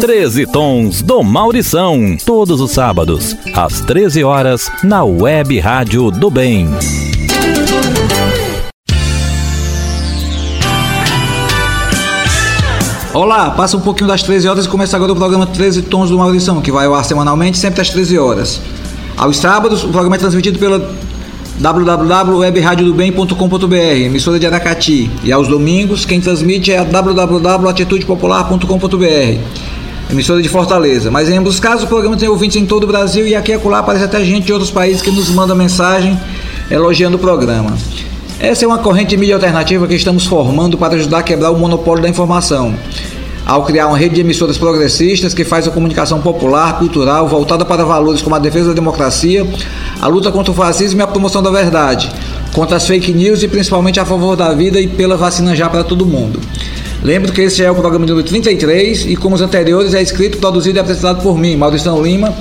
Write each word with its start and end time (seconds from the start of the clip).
13 0.00 0.46
Tons 0.46 1.02
do 1.02 1.22
Maurição, 1.22 2.16
todos 2.24 2.62
os 2.62 2.70
sábados, 2.70 3.36
às 3.54 3.82
13 3.82 4.24
horas, 4.24 4.72
na 4.82 5.04
Web 5.04 5.58
Rádio 5.58 6.10
do 6.10 6.30
Bem. 6.30 6.70
Olá, 13.12 13.50
passa 13.50 13.76
um 13.76 13.80
pouquinho 13.80 14.08
das 14.08 14.22
13 14.22 14.48
horas 14.48 14.64
e 14.64 14.68
começa 14.70 14.96
agora 14.96 15.12
o 15.12 15.16
programa 15.16 15.46
13 15.46 15.82
Tons 15.82 16.08
do 16.08 16.16
Maurição, 16.16 16.62
que 16.62 16.72
vai 16.72 16.86
ao 16.86 16.94
ar 16.94 17.04
semanalmente, 17.04 17.58
sempre 17.58 17.82
às 17.82 17.90
13 17.90 18.18
horas. 18.18 18.58
Aos 19.18 19.36
sábados, 19.36 19.84
o 19.84 19.88
programa 19.88 20.16
é 20.16 20.18
transmitido 20.18 20.58
pela 20.58 20.78
www.webradiodobem.com.br, 21.58 23.74
emissora 23.74 24.38
de 24.38 24.46
Aracati. 24.46 25.10
E 25.22 25.30
aos 25.30 25.46
domingos, 25.46 26.06
quem 26.06 26.22
transmite 26.22 26.72
é 26.72 26.82
www.atitudepopular.com.br, 26.82 29.79
emissora 30.10 30.42
de 30.42 30.48
Fortaleza. 30.48 31.10
Mas 31.10 31.28
em 31.28 31.36
ambos 31.36 31.54
os 31.54 31.60
casos, 31.60 31.84
o 31.84 31.86
programa 31.86 32.16
tem 32.16 32.28
ouvintes 32.28 32.56
em 32.56 32.66
todo 32.66 32.84
o 32.84 32.86
Brasil 32.86 33.26
e 33.26 33.34
aqui 33.34 33.52
e 33.52 33.54
acolá 33.54 33.78
aparece 33.78 34.04
até 34.04 34.22
gente 34.24 34.46
de 34.46 34.52
outros 34.52 34.70
países 34.70 35.02
que 35.02 35.10
nos 35.10 35.30
manda 35.30 35.54
mensagem 35.54 36.18
elogiando 36.70 37.16
o 37.16 37.20
programa. 37.20 37.76
Essa 38.38 38.64
é 38.64 38.68
uma 38.68 38.78
corrente 38.78 39.10
de 39.10 39.16
mídia 39.16 39.34
alternativa 39.34 39.86
que 39.86 39.94
estamos 39.94 40.24
formando 40.24 40.78
para 40.78 40.94
ajudar 40.94 41.18
a 41.18 41.22
quebrar 41.22 41.50
o 41.50 41.58
monopólio 41.58 42.02
da 42.02 42.08
informação 42.08 42.74
ao 43.50 43.64
criar 43.64 43.88
uma 43.88 43.98
rede 43.98 44.14
de 44.14 44.20
emissoras 44.20 44.56
progressistas 44.56 45.34
que 45.34 45.44
faz 45.44 45.66
a 45.66 45.72
comunicação 45.72 46.20
popular, 46.20 46.78
cultural, 46.78 47.26
voltada 47.26 47.64
para 47.64 47.84
valores 47.84 48.22
como 48.22 48.36
a 48.36 48.38
defesa 48.38 48.68
da 48.68 48.74
democracia, 48.74 49.44
a 50.00 50.06
luta 50.06 50.30
contra 50.30 50.52
o 50.52 50.54
fascismo 50.54 51.00
e 51.00 51.02
a 51.02 51.06
promoção 51.06 51.42
da 51.42 51.50
verdade, 51.50 52.10
contra 52.52 52.76
as 52.76 52.86
fake 52.86 53.12
news 53.12 53.42
e 53.42 53.48
principalmente 53.48 53.98
a 53.98 54.04
favor 54.04 54.36
da 54.36 54.52
vida 54.52 54.80
e 54.80 54.86
pela 54.86 55.16
vacina 55.16 55.56
já 55.56 55.68
para 55.68 55.82
todo 55.82 56.06
mundo. 56.06 56.38
Lembro 57.02 57.32
que 57.32 57.40
esse 57.40 57.62
é 57.62 57.70
o 57.70 57.74
programa 57.74 58.04
número 58.04 58.22
33 58.26 59.06
e, 59.06 59.16
como 59.16 59.34
os 59.34 59.40
anteriores, 59.40 59.94
é 59.94 60.02
escrito, 60.02 60.36
produzido 60.36 60.78
e 60.78 60.80
apresentado 60.80 61.22
por 61.22 61.38
mim, 61.38 61.56
Maurício 61.56 62.02
Lima, 62.02 62.34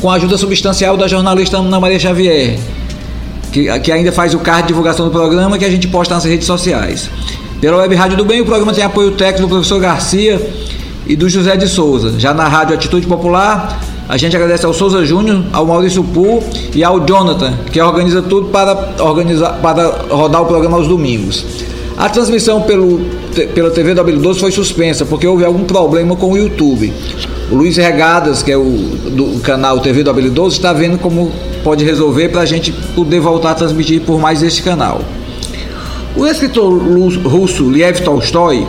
com 0.00 0.10
a 0.10 0.14
ajuda 0.14 0.36
substancial 0.36 0.96
da 0.96 1.08
jornalista 1.08 1.56
Ana 1.56 1.80
Maria 1.80 1.98
Xavier, 1.98 2.58
que, 3.50 3.78
que 3.80 3.90
ainda 3.90 4.12
faz 4.12 4.34
o 4.34 4.38
card 4.40 4.62
de 4.62 4.68
divulgação 4.68 5.06
do 5.06 5.10
programa 5.10 5.58
que 5.58 5.64
a 5.64 5.70
gente 5.70 5.88
posta 5.88 6.14
nas 6.14 6.24
redes 6.24 6.46
sociais. 6.46 7.08
Pela 7.62 7.78
Web 7.78 7.94
Rádio 7.94 8.18
do 8.18 8.26
Bem, 8.26 8.42
o 8.42 8.44
programa 8.44 8.74
tem 8.74 8.84
apoio 8.84 9.12
técnico 9.12 9.48
do 9.48 9.54
professor 9.54 9.80
Garcia 9.80 10.38
e 11.06 11.16
do 11.16 11.26
José 11.26 11.56
de 11.56 11.66
Souza. 11.66 12.20
Já 12.20 12.34
na 12.34 12.46
Rádio 12.46 12.74
Atitude 12.74 13.06
Popular, 13.06 13.80
a 14.06 14.18
gente 14.18 14.36
agradece 14.36 14.66
ao 14.66 14.74
Souza 14.74 15.02
Júnior, 15.06 15.42
ao 15.50 15.64
Maurício 15.64 16.04
Pu 16.04 16.44
e 16.74 16.84
ao 16.84 17.00
Jonathan, 17.06 17.54
que 17.72 17.80
organiza 17.80 18.20
tudo 18.20 18.48
para, 18.48 19.02
organizar, 19.02 19.54
para 19.62 19.88
rodar 20.10 20.42
o 20.42 20.46
programa 20.46 20.76
aos 20.76 20.86
domingos. 20.86 21.42
A 21.96 22.08
transmissão 22.08 22.62
pelo, 22.62 23.00
pela 23.54 23.70
TV 23.70 23.94
do 23.94 24.04
W12 24.04 24.40
foi 24.40 24.50
suspensa 24.50 25.04
porque 25.04 25.26
houve 25.26 25.44
algum 25.44 25.64
problema 25.64 26.16
com 26.16 26.32
o 26.32 26.36
YouTube. 26.36 26.92
O 27.50 27.54
Luiz 27.54 27.76
Regadas, 27.76 28.42
que 28.42 28.50
é 28.50 28.56
o 28.56 28.62
do 28.62 29.38
canal 29.40 29.78
TV 29.78 30.02
do 30.02 30.12
W12, 30.12 30.52
está 30.52 30.72
vendo 30.72 30.98
como 30.98 31.32
pode 31.62 31.84
resolver 31.84 32.30
para 32.30 32.40
a 32.40 32.46
gente 32.46 32.72
poder 32.94 33.20
voltar 33.20 33.52
a 33.52 33.54
transmitir 33.54 34.00
por 34.00 34.18
mais 34.18 34.42
esse 34.42 34.60
canal. 34.60 35.02
O 36.16 36.26
escritor 36.26 36.72
russo 37.24 37.68
Lev 37.68 38.00
Tolstói, 38.00 38.66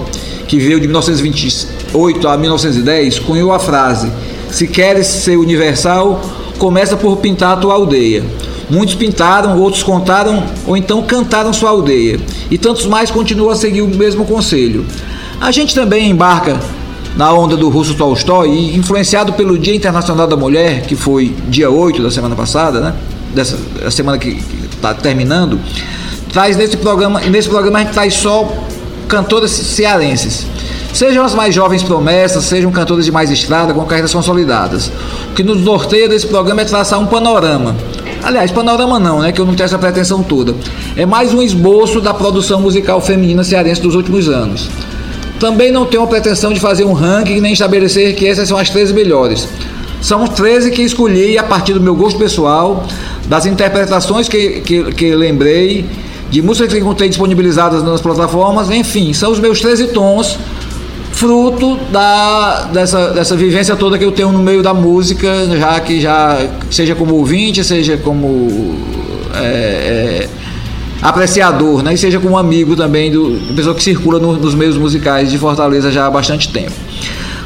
que 0.47 0.59
veio 0.59 0.79
de 0.79 0.87
1928 0.87 2.27
a 2.27 2.37
1910, 2.37 3.19
cunhou 3.19 3.51
a 3.51 3.59
frase: 3.59 4.11
Se 4.51 4.67
queres 4.67 5.07
ser 5.07 5.37
universal, 5.37 6.21
começa 6.59 6.95
por 6.95 7.17
pintar 7.17 7.53
a 7.53 7.57
tua 7.57 7.73
aldeia. 7.73 8.23
Muitos 8.69 8.95
pintaram, 8.95 9.59
outros 9.59 9.83
contaram 9.83 10.43
ou 10.65 10.75
então 10.75 11.01
cantaram 11.03 11.53
sua 11.53 11.69
aldeia. 11.69 12.19
E 12.49 12.57
tantos 12.57 12.85
mais 12.85 13.11
continuam 13.11 13.51
a 13.51 13.55
seguir 13.55 13.81
o 13.81 13.87
mesmo 13.87 14.25
conselho. 14.25 14.85
A 15.39 15.51
gente 15.51 15.75
também 15.75 16.09
embarca 16.09 16.59
na 17.15 17.31
onda 17.31 17.55
do 17.55 17.69
russo 17.69 17.93
Tolstói 17.95 18.49
e 18.49 18.75
influenciado 18.75 19.33
pelo 19.33 19.57
Dia 19.57 19.75
Internacional 19.75 20.27
da 20.27 20.35
Mulher, 20.35 20.81
que 20.81 20.95
foi 20.95 21.33
dia 21.47 21.69
8 21.69 22.01
da 22.01 22.11
semana 22.11 22.35
passada, 22.35 22.79
né? 22.79 22.93
Dessa 23.33 23.57
semana 23.91 24.17
que 24.17 24.41
está 24.73 24.93
terminando, 24.93 25.59
traz 26.31 26.57
nesse 26.57 26.77
programa, 26.77 27.19
nesse 27.21 27.49
programa 27.49 27.79
a 27.79 27.81
gente 27.83 27.93
traz 27.93 28.13
só 28.15 28.51
cantores 29.07 29.51
cearenses. 29.51 30.45
Sejam 30.93 31.25
as 31.25 31.33
mais 31.35 31.53
jovens 31.53 31.83
promessas, 31.83 32.45
sejam 32.45 32.71
cantores 32.71 33.05
de 33.05 33.11
mais 33.11 33.29
estrada, 33.29 33.73
com 33.73 33.83
carreiras 33.85 34.13
consolidadas. 34.13 34.91
O 35.31 35.33
que 35.33 35.43
nos 35.43 35.61
norteia 35.61 36.07
desse 36.07 36.25
programa 36.25 36.61
é 36.61 36.65
traçar 36.65 36.99
um 36.99 37.05
panorama. 37.05 37.75
Aliás, 38.25 38.51
panorama 38.51 38.99
não, 38.99 39.21
né? 39.21 39.31
Que 39.31 39.39
eu 39.39 39.45
não 39.45 39.53
tenho 39.53 39.65
essa 39.65 39.77
pretensão 39.77 40.23
toda. 40.23 40.55
É 40.97 41.05
mais 41.05 41.31
um 41.31 41.43
esboço 41.43 42.01
da 42.01 42.11
produção 42.11 42.59
musical 42.59 42.99
feminina 42.99 43.43
cearense 43.43 43.79
dos 43.79 43.93
últimos 43.93 44.27
anos. 44.27 44.67
Também 45.39 45.71
não 45.71 45.85
tenho 45.85 46.01
a 46.01 46.07
pretensão 46.07 46.51
de 46.51 46.59
fazer 46.59 46.85
um 46.85 46.93
ranking 46.93 47.39
nem 47.39 47.53
estabelecer 47.53 48.15
que 48.15 48.25
essas 48.25 48.47
são 48.47 48.57
as 48.57 48.67
13 48.67 48.95
melhores. 48.95 49.47
São 50.01 50.25
13 50.25 50.71
que 50.71 50.81
escolhi 50.81 51.37
a 51.37 51.43
partir 51.43 51.73
do 51.73 51.79
meu 51.79 51.93
gosto 51.93 52.17
pessoal, 52.17 52.87
das 53.27 53.45
interpretações 53.45 54.27
que, 54.27 54.61
que, 54.61 54.91
que 54.93 55.13
lembrei 55.13 55.85
de 56.31 56.41
músicas 56.41 56.73
que 56.73 56.79
encontrei 56.79 57.07
disponibilizadas 57.07 57.83
nas 57.83 58.01
plataformas, 58.01 58.71
enfim, 58.71 59.13
são 59.13 59.31
os 59.31 59.39
meus 59.39 59.61
13 59.61 59.89
tons, 59.89 60.39
fruto 61.15 61.77
da, 61.91 62.69
dessa, 62.73 63.11
dessa 63.11 63.35
vivência 63.37 63.73
toda 63.75 63.97
que 63.97 64.03
eu 64.03 64.11
tenho 64.11 64.33
no 64.33 64.39
meio 64.39 64.61
da 64.61 64.73
música, 64.73 65.29
já 65.57 65.79
que 65.79 66.01
já 66.01 66.45
seja 66.69 66.93
como 66.93 67.15
ouvinte, 67.15 67.63
seja 67.63 67.95
como 67.97 68.75
é, 69.33 69.45
é, 69.45 70.27
apreciador, 71.01 71.81
né? 71.81 71.93
e 71.93 71.97
seja 71.97 72.19
como 72.19 72.37
amigo 72.37 72.75
também 72.75 73.09
do, 73.09 73.39
pessoa 73.55 73.73
que 73.73 73.81
circula 73.81 74.19
no, 74.19 74.33
nos 74.33 74.53
meios 74.53 74.77
musicais 74.77 75.31
de 75.31 75.37
Fortaleza 75.37 75.89
já 75.89 76.05
há 76.05 76.11
bastante 76.11 76.51
tempo. 76.51 76.73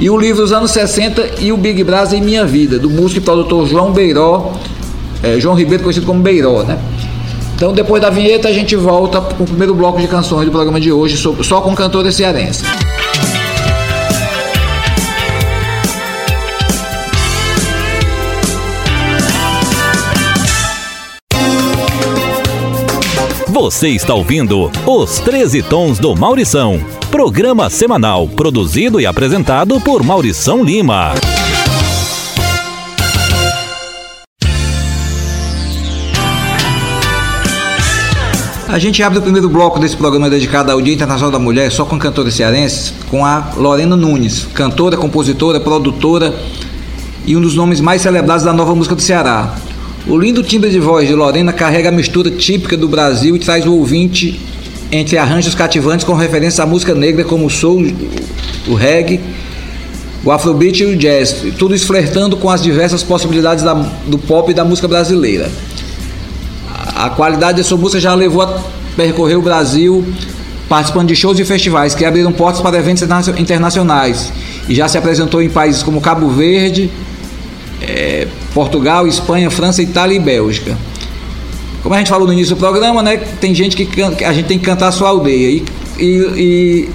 E 0.00 0.10
o 0.10 0.18
livro 0.18 0.42
Os 0.42 0.50
Anos 0.50 0.72
60 0.72 1.34
e 1.38 1.52
o 1.52 1.56
Big 1.56 1.84
Brother 1.84 2.18
em 2.18 2.22
Minha 2.22 2.44
Vida, 2.44 2.80
do 2.80 2.90
músico 2.90 3.20
e 3.20 3.22
produtor 3.22 3.68
João 3.68 3.92
Beiró, 3.92 4.54
é, 5.22 5.38
João 5.38 5.54
Ribeiro, 5.54 5.84
conhecido 5.84 6.04
como 6.04 6.20
Beiró, 6.20 6.64
né? 6.64 6.76
Então, 7.54 7.72
depois 7.72 8.02
da 8.02 8.10
vinheta, 8.10 8.48
a 8.48 8.52
gente 8.52 8.74
volta 8.74 9.20
com 9.20 9.44
o 9.44 9.46
primeiro 9.46 9.74
bloco 9.74 10.00
de 10.00 10.08
canções 10.08 10.44
do 10.44 10.50
programa 10.50 10.80
de 10.80 10.90
hoje, 10.90 11.16
só 11.16 11.60
com 11.60 11.74
cantores 11.74 12.14
cearenses. 12.16 12.64
Você 23.48 23.88
está 23.88 24.12
ouvindo 24.12 24.70
Os 24.84 25.20
13 25.20 25.62
Tons 25.62 25.98
do 25.98 26.14
Maurição, 26.14 26.78
programa 27.10 27.70
semanal 27.70 28.28
produzido 28.28 29.00
e 29.00 29.06
apresentado 29.06 29.80
por 29.80 30.02
Maurição 30.02 30.62
Lima. 30.62 31.14
A 38.66 38.78
gente 38.78 39.02
abre 39.02 39.18
o 39.18 39.22
primeiro 39.22 39.48
bloco 39.48 39.78
desse 39.78 39.94
programa 39.94 40.30
dedicado 40.30 40.72
ao 40.72 40.80
Dia 40.80 40.94
Internacional 40.94 41.30
da 41.30 41.38
Mulher, 41.38 41.70
só 41.70 41.84
com 41.84 41.98
cantores 41.98 42.34
cearenses, 42.34 42.94
com 43.10 43.24
a 43.24 43.52
Lorena 43.56 43.94
Nunes, 43.94 44.48
cantora, 44.54 44.96
compositora, 44.96 45.60
produtora 45.60 46.34
e 47.26 47.36
um 47.36 47.42
dos 47.42 47.54
nomes 47.54 47.78
mais 47.78 48.00
celebrados 48.00 48.42
da 48.42 48.54
nova 48.54 48.74
música 48.74 48.94
do 48.94 49.02
Ceará. 49.02 49.54
O 50.06 50.16
lindo 50.16 50.42
timbre 50.42 50.70
de 50.70 50.80
voz 50.80 51.06
de 51.06 51.14
Lorena 51.14 51.52
carrega 51.52 51.90
a 51.90 51.92
mistura 51.92 52.30
típica 52.30 52.74
do 52.74 52.88
Brasil 52.88 53.36
e 53.36 53.38
traz 53.38 53.66
o 53.66 53.74
ouvinte 53.74 54.40
entre 54.90 55.18
arranjos 55.18 55.54
cativantes 55.54 56.04
com 56.04 56.14
referência 56.14 56.64
à 56.64 56.66
música 56.66 56.94
negra 56.94 57.22
como 57.22 57.46
o 57.46 57.50
soul, 57.50 57.86
o 58.66 58.74
reggae, 58.74 59.20
o 60.24 60.32
afrobeat 60.32 60.82
e 60.82 60.86
o 60.86 60.96
jazz, 60.96 61.44
tudo 61.58 61.74
isso 61.74 61.86
flertando 61.86 62.36
com 62.36 62.48
as 62.48 62.62
diversas 62.62 63.02
possibilidades 63.02 63.62
da, 63.62 63.74
do 63.74 64.18
pop 64.18 64.50
e 64.50 64.54
da 64.54 64.64
música 64.64 64.88
brasileira. 64.88 65.50
A 66.94 67.10
qualidade 67.10 67.58
de 67.58 67.64
sua 67.64 67.76
música 67.76 68.00
já 68.00 68.14
levou 68.14 68.42
a 68.42 68.60
percorrer 68.96 69.36
o 69.36 69.42
Brasil 69.42 70.04
participando 70.68 71.08
de 71.08 71.16
shows 71.16 71.38
e 71.38 71.44
festivais 71.44 71.94
que 71.94 72.04
abriram 72.04 72.32
portas 72.32 72.60
para 72.60 72.78
eventos 72.78 73.02
internacionais 73.36 74.32
e 74.68 74.74
já 74.74 74.88
se 74.88 74.96
apresentou 74.96 75.42
em 75.42 75.48
países 75.48 75.82
como 75.82 76.00
Cabo 76.00 76.28
Verde, 76.30 76.90
é, 77.82 78.26
Portugal, 78.54 79.06
Espanha, 79.06 79.50
França, 79.50 79.82
Itália 79.82 80.16
e 80.16 80.20
Bélgica. 80.20 80.76
Como 81.82 81.94
a 81.94 81.98
gente 81.98 82.08
falou 82.08 82.26
no 82.26 82.32
início 82.32 82.54
do 82.54 82.58
programa, 82.58 83.02
né, 83.02 83.16
tem 83.40 83.54
gente 83.54 83.76
que 83.76 83.84
canta, 83.84 84.26
a 84.26 84.32
gente 84.32 84.46
tem 84.46 84.58
que 84.58 84.64
cantar 84.64 84.88
a 84.88 84.92
sua 84.92 85.10
aldeia 85.10 85.48
e, 85.50 85.64
e, 85.98 86.88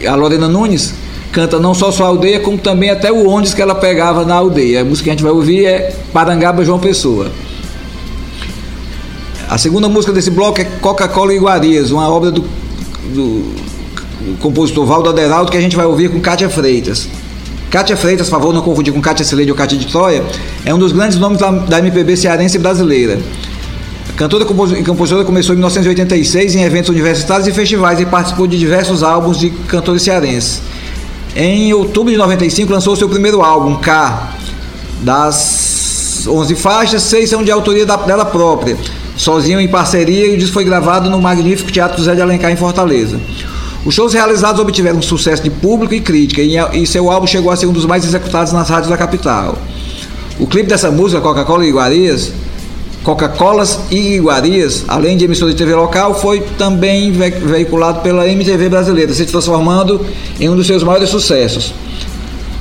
e 0.00 0.06
a 0.06 0.14
Lorena 0.14 0.48
Nunes 0.48 0.94
canta 1.30 1.58
não 1.58 1.74
só 1.74 1.92
sua 1.92 2.06
aldeia, 2.06 2.40
como 2.40 2.56
também 2.56 2.88
até 2.88 3.12
o 3.12 3.28
ônibus 3.28 3.52
que 3.52 3.60
ela 3.60 3.74
pegava 3.74 4.24
na 4.24 4.34
aldeia. 4.34 4.80
A 4.80 4.84
música 4.84 5.04
que 5.04 5.10
a 5.10 5.12
gente 5.12 5.22
vai 5.22 5.32
ouvir 5.32 5.66
é 5.66 5.94
Parangaba 6.12 6.64
João 6.64 6.78
Pessoa. 6.78 7.30
A 9.48 9.56
segunda 9.56 9.88
música 9.88 10.12
desse 10.12 10.30
bloco 10.30 10.60
é 10.60 10.64
Coca-Cola 10.64 11.32
Iguarias, 11.32 11.90
uma 11.90 12.06
obra 12.06 12.30
do, 12.30 12.42
do, 12.42 13.54
do 14.20 14.38
compositor 14.40 14.84
Valdo 14.84 15.08
Aderaldo 15.08 15.50
que 15.50 15.56
a 15.56 15.60
gente 15.60 15.74
vai 15.74 15.86
ouvir 15.86 16.10
com 16.10 16.20
Cátia 16.20 16.50
Freitas. 16.50 17.08
Cátia 17.70 17.96
Freitas, 17.96 18.28
favor, 18.28 18.52
não 18.52 18.60
confundir 18.60 18.92
com 18.92 19.00
Cátia 19.00 19.24
Celede 19.24 19.50
ou 19.50 19.56
Cátia 19.56 19.78
de 19.78 19.86
Troia, 19.86 20.22
é 20.66 20.74
um 20.74 20.78
dos 20.78 20.92
grandes 20.92 21.16
nomes 21.16 21.38
da, 21.38 21.50
da 21.50 21.78
MPB 21.78 22.14
cearense 22.18 22.58
brasileira. 22.58 23.18
A 24.10 24.12
cantora 24.18 24.44
e 24.44 24.84
compositora 24.84 25.24
começou 25.24 25.54
em 25.54 25.56
1986 25.56 26.54
em 26.54 26.64
eventos 26.64 26.90
universitários 26.90 27.48
e 27.48 27.52
festivais 27.52 27.98
e 28.00 28.04
participou 28.04 28.46
de 28.46 28.58
diversos 28.58 29.02
álbuns 29.02 29.38
de 29.38 29.48
cantores 29.48 30.02
cearenses. 30.02 30.60
Em 31.34 31.72
outubro 31.72 32.12
de 32.12 32.18
95 32.18 32.70
lançou 32.70 32.94
seu 32.96 33.08
primeiro 33.08 33.40
álbum, 33.40 33.76
K. 33.76 34.30
Das 35.00 36.26
11 36.28 36.54
faixas, 36.54 37.02
seis 37.02 37.30
são 37.30 37.42
de 37.42 37.50
autoria 37.50 37.86
dela 37.86 38.26
própria 38.26 38.76
sozinho 39.18 39.60
em 39.60 39.68
parceria, 39.68 40.28
e 40.28 40.34
o 40.34 40.38
disco 40.38 40.54
foi 40.54 40.64
gravado 40.64 41.10
no 41.10 41.20
magnífico 41.20 41.70
Teatro 41.70 42.02
Zé 42.02 42.14
de 42.14 42.22
Alencar, 42.22 42.50
em 42.50 42.56
Fortaleza. 42.56 43.20
Os 43.84 43.94
shows 43.94 44.14
realizados 44.14 44.60
obtiveram 44.60 45.02
sucesso 45.02 45.42
de 45.42 45.50
público 45.50 45.92
e 45.92 46.00
crítica, 46.00 46.40
e 46.42 46.86
seu 46.86 47.10
álbum 47.10 47.26
chegou 47.26 47.50
a 47.50 47.56
ser 47.56 47.66
um 47.66 47.72
dos 47.72 47.84
mais 47.84 48.04
executados 48.04 48.52
nas 48.52 48.70
rádios 48.70 48.88
da 48.88 48.96
capital. 48.96 49.58
O 50.38 50.46
clipe 50.46 50.68
dessa 50.68 50.90
música, 50.90 51.20
Coca-Cola 51.20 51.66
e 51.66 51.68
Iguarias, 51.68 52.32
Coca-Colas 53.02 53.80
e 53.90 54.16
Iguarias, 54.16 54.84
além 54.86 55.16
de 55.16 55.24
emissora 55.24 55.50
de 55.50 55.56
TV 55.56 55.74
local, 55.74 56.20
foi 56.20 56.40
também 56.58 57.10
veiculado 57.10 58.00
pela 58.00 58.28
MTV 58.28 58.68
brasileira, 58.68 59.12
se 59.12 59.24
transformando 59.26 60.04
em 60.38 60.48
um 60.48 60.56
dos 60.56 60.66
seus 60.66 60.82
maiores 60.82 61.08
sucessos. 61.08 61.72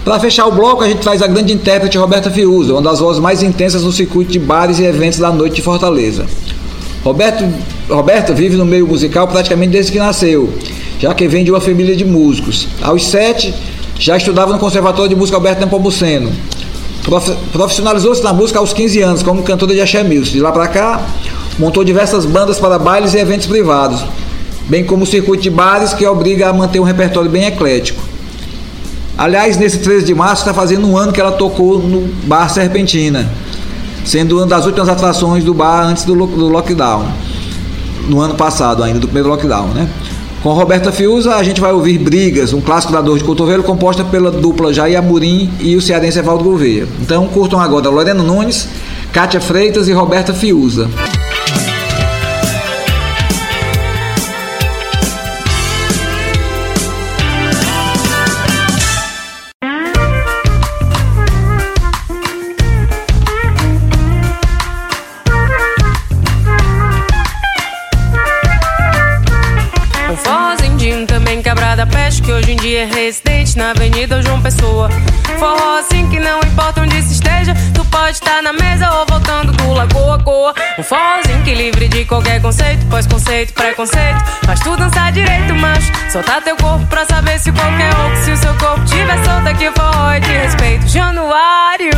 Para 0.08 0.22
fechar 0.22 0.48
o 0.48 0.52
bloco, 0.54 0.82
a 0.82 0.88
gente 0.88 1.00
traz 1.00 1.22
a 1.22 1.28
grande 1.28 1.52
intérprete 1.52 1.98
Roberta 1.98 2.32
Fiuza, 2.32 2.72
uma 2.72 2.82
das 2.82 3.02
vozes 3.02 3.22
mais 3.22 3.44
intensas 3.44 3.84
no 3.84 3.92
circuito 3.92 4.32
de 4.32 4.40
bares 4.40 4.80
e 4.80 4.86
eventos 4.86 5.20
da 5.20 5.30
noite 5.32 5.56
de 5.56 5.62
Fortaleza. 5.62 6.26
Roberto, 7.04 7.44
Roberta 7.90 8.34
vive 8.34 8.56
no 8.56 8.66
meio 8.66 8.88
musical 8.88 9.28
praticamente 9.28 9.72
desde 9.72 9.92
que 9.92 10.00
nasceu, 10.00 10.50
já 10.98 11.14
que 11.14 11.28
vem 11.28 11.44
de 11.44 11.52
uma 11.52 11.60
família 11.60 11.94
de 11.94 12.06
músicos. 12.06 12.70
Aos 12.82 13.06
sete, 13.06 13.54
já 14.00 14.16
estudava 14.16 14.54
no 14.54 14.60
Conservatório 14.60 15.10
de 15.10 15.16
Música 15.18 15.36
Alberto 15.36 15.60
Nepomuceno. 15.60 16.32
Profissionalizou-se 17.52 18.24
na 18.24 18.32
música 18.32 18.60
aos 18.60 18.72
15 18.72 19.02
anos 19.02 19.24
como 19.24 19.44
cantora 19.44 19.74
de 19.74 19.82
axé 19.82 20.04
music. 20.04 20.32
De 20.32 20.40
lá 20.40 20.54
para 20.54 20.70
cá, 20.70 21.06
montou 21.60 21.84
diversas 21.84 22.26
bandas 22.26 22.58
para 22.58 22.80
bailes 22.80 23.14
e 23.14 23.18
eventos 23.18 23.46
privados, 23.46 24.06
bem 24.70 24.86
como 24.86 25.04
o 25.04 25.06
circuito 25.06 25.44
de 25.44 25.50
bares 25.50 25.94
que 25.94 26.06
obriga 26.06 26.48
a 26.48 26.54
manter 26.54 26.80
um 26.80 26.84
repertório 26.84 27.30
bem 27.30 27.44
eclético. 27.44 28.07
Aliás, 29.18 29.58
nesse 29.58 29.80
13 29.80 30.06
de 30.06 30.14
março 30.14 30.44
está 30.44 30.54
fazendo 30.54 30.88
um 30.88 30.96
ano 30.96 31.12
que 31.12 31.20
ela 31.20 31.32
tocou 31.32 31.80
no 31.80 32.02
Bar 32.26 32.50
Serpentina, 32.50 33.28
sendo 34.06 34.38
uma 34.38 34.46
das 34.46 34.68
últimas 34.68 34.88
atrações 34.88 35.44
do 35.44 35.56
bar 35.56 35.88
antes 35.88 36.04
do, 36.04 36.14
do 36.14 36.48
lockdown. 36.48 37.08
No 38.08 38.22
ano 38.22 38.36
passado 38.36 38.84
ainda, 38.84 39.00
do 39.00 39.08
primeiro 39.08 39.28
lockdown, 39.28 39.70
né? 39.70 39.90
Com 40.44 40.54
Roberta 40.54 40.92
Fiuza, 40.92 41.36
a 41.36 41.44
gente 41.44 41.60
vai 41.60 41.74
ouvir 41.74 41.98
Brigas, 41.98 42.54
um 42.54 42.62
clássico 42.62 42.94
da 42.94 43.02
dor 43.02 43.18
de 43.18 43.24
cotovelo, 43.24 43.64
composta 43.64 44.06
pela 44.06 44.30
dupla 44.30 44.72
Jair 44.72 45.00
Amorim 45.00 45.50
e 45.60 45.76
o 45.76 45.82
cearense 45.82 46.20
Evaldo 46.20 46.44
Gouveia. 46.44 46.88
Então 47.02 47.28
curtam 47.28 47.60
agora 47.60 47.90
Lorena 47.90 48.22
Nunes, 48.22 48.70
Kátia 49.12 49.42
Freitas 49.42 49.88
e 49.88 49.94
Roberta 49.94 50.32
Fiuza. 50.32 50.88
Na 73.58 73.72
Avenida 73.72 74.22
João 74.22 74.40
Pessoa. 74.40 74.88
Forró 75.40 75.80
assim 75.80 76.08
que 76.10 76.20
não 76.20 76.40
importa 76.40 76.82
onde 76.82 77.02
se 77.02 77.14
esteja, 77.14 77.54
tu 77.74 77.84
pode 77.86 78.12
estar 78.12 78.42
na 78.44 78.54
mesa 78.54 78.90
ou 78.94 79.06
voltando 79.08 79.52
do 79.52 79.74
Lagoa 79.74 80.20
Coa. 80.20 80.54
Um 80.78 80.84
forrozinho 80.84 81.44
que 81.44 81.56
livre 81.56 81.88
de 81.88 82.06
qualquer 82.06 82.40
conceito, 82.40 82.86
pós-conceito, 82.86 83.54
preconceito. 83.54 84.24
Faz 84.46 84.60
tu 84.60 84.78
dançar 84.78 85.12
direito, 85.12 85.56
macho. 85.56 85.92
Soltar 86.12 86.42
teu 86.44 86.56
corpo 86.56 86.86
pra 86.86 87.04
saber 87.06 87.40
se 87.40 87.52
qualquer 87.52 87.90
outro, 87.98 88.24
se 88.24 88.32
o 88.32 88.38
seu 88.38 88.54
corpo 88.58 88.86
tiver 88.86 89.26
solto 89.26 89.48
aqui, 89.48 89.72
forró 89.76 90.12
é 90.12 90.20
de 90.20 90.32
respeito. 90.32 90.88
Januário, 90.88 91.92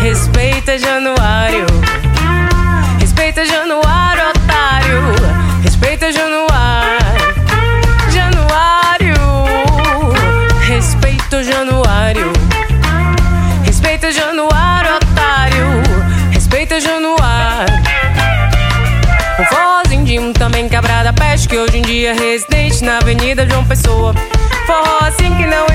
respeita 0.00 0.78
Januário. 0.78 1.66
Respeita 2.98 3.44
Januário, 3.44 4.22
otário. 4.30 5.02
Respeita 5.62 6.10
Januário. 6.10 6.25
Respeita 11.36 11.50
o 11.50 11.54
Januário. 11.54 12.32
Respeita 13.66 14.08
o 14.08 14.10
Januário, 14.10 14.94
otário. 14.94 15.66
Respeita 16.32 16.76
o 16.76 16.80
Januário. 16.80 17.74
O 19.38 19.44
forrozinho 19.44 20.04
de 20.06 20.18
um 20.18 20.32
também 20.32 20.66
quebrada 20.66 21.12
peste 21.12 21.46
que 21.46 21.58
hoje 21.58 21.76
em 21.76 21.82
dia 21.82 22.12
é 22.12 22.14
residente 22.14 22.82
na 22.82 22.96
Avenida 22.96 23.46
João 23.46 23.66
Pessoa. 23.66 24.14
Assim 25.06 25.34
que 25.36 25.44
não 25.44 25.65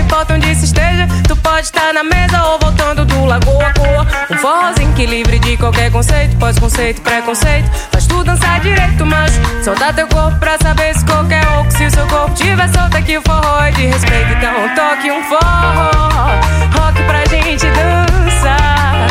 na 1.94 2.04
mesa 2.04 2.44
ou 2.44 2.60
voltando 2.60 3.06
do 3.06 3.26
Lagoa 3.26 3.74
Coa. 3.74 4.08
Um 4.30 4.38
forrozinho 4.38 4.94
que 4.94 5.06
livre 5.06 5.40
de 5.40 5.58
qualquer 5.58 5.92
conceito, 5.92 6.38
pós-conceito, 6.38 7.02
preconceito. 7.02 7.70
Faz 7.92 8.08
tu 8.08 8.24
dançar 8.24 8.60
direito, 8.62 9.06
macho. 9.06 9.40
Soltar 9.64 9.94
teu 9.94 10.08
corpo 10.08 10.38
pra 10.40 10.58
saber 10.58 10.96
se 10.96 11.06
qualquer 11.06 11.46
ou 11.50 11.70
se 11.70 11.86
o 11.86 11.92
seu 11.92 12.08
corpo 12.08 12.34
tiver 12.36 12.70
solto 12.70 12.96
aqui 12.96 13.18
o 13.18 13.22
forró 13.22 13.62
é 13.64 13.72
de 13.72 13.88
respeito. 13.88 14.32
Então 14.34 14.54
toque 14.76 15.12
um 15.12 15.24
forró, 15.24 15.92
rock 16.78 17.04
pra 17.04 17.26
gente 17.26 17.66
dançar. 17.68 19.08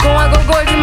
Com 0.00 0.18
a 0.18 0.28
gogô 0.28 0.64
de 0.64 0.76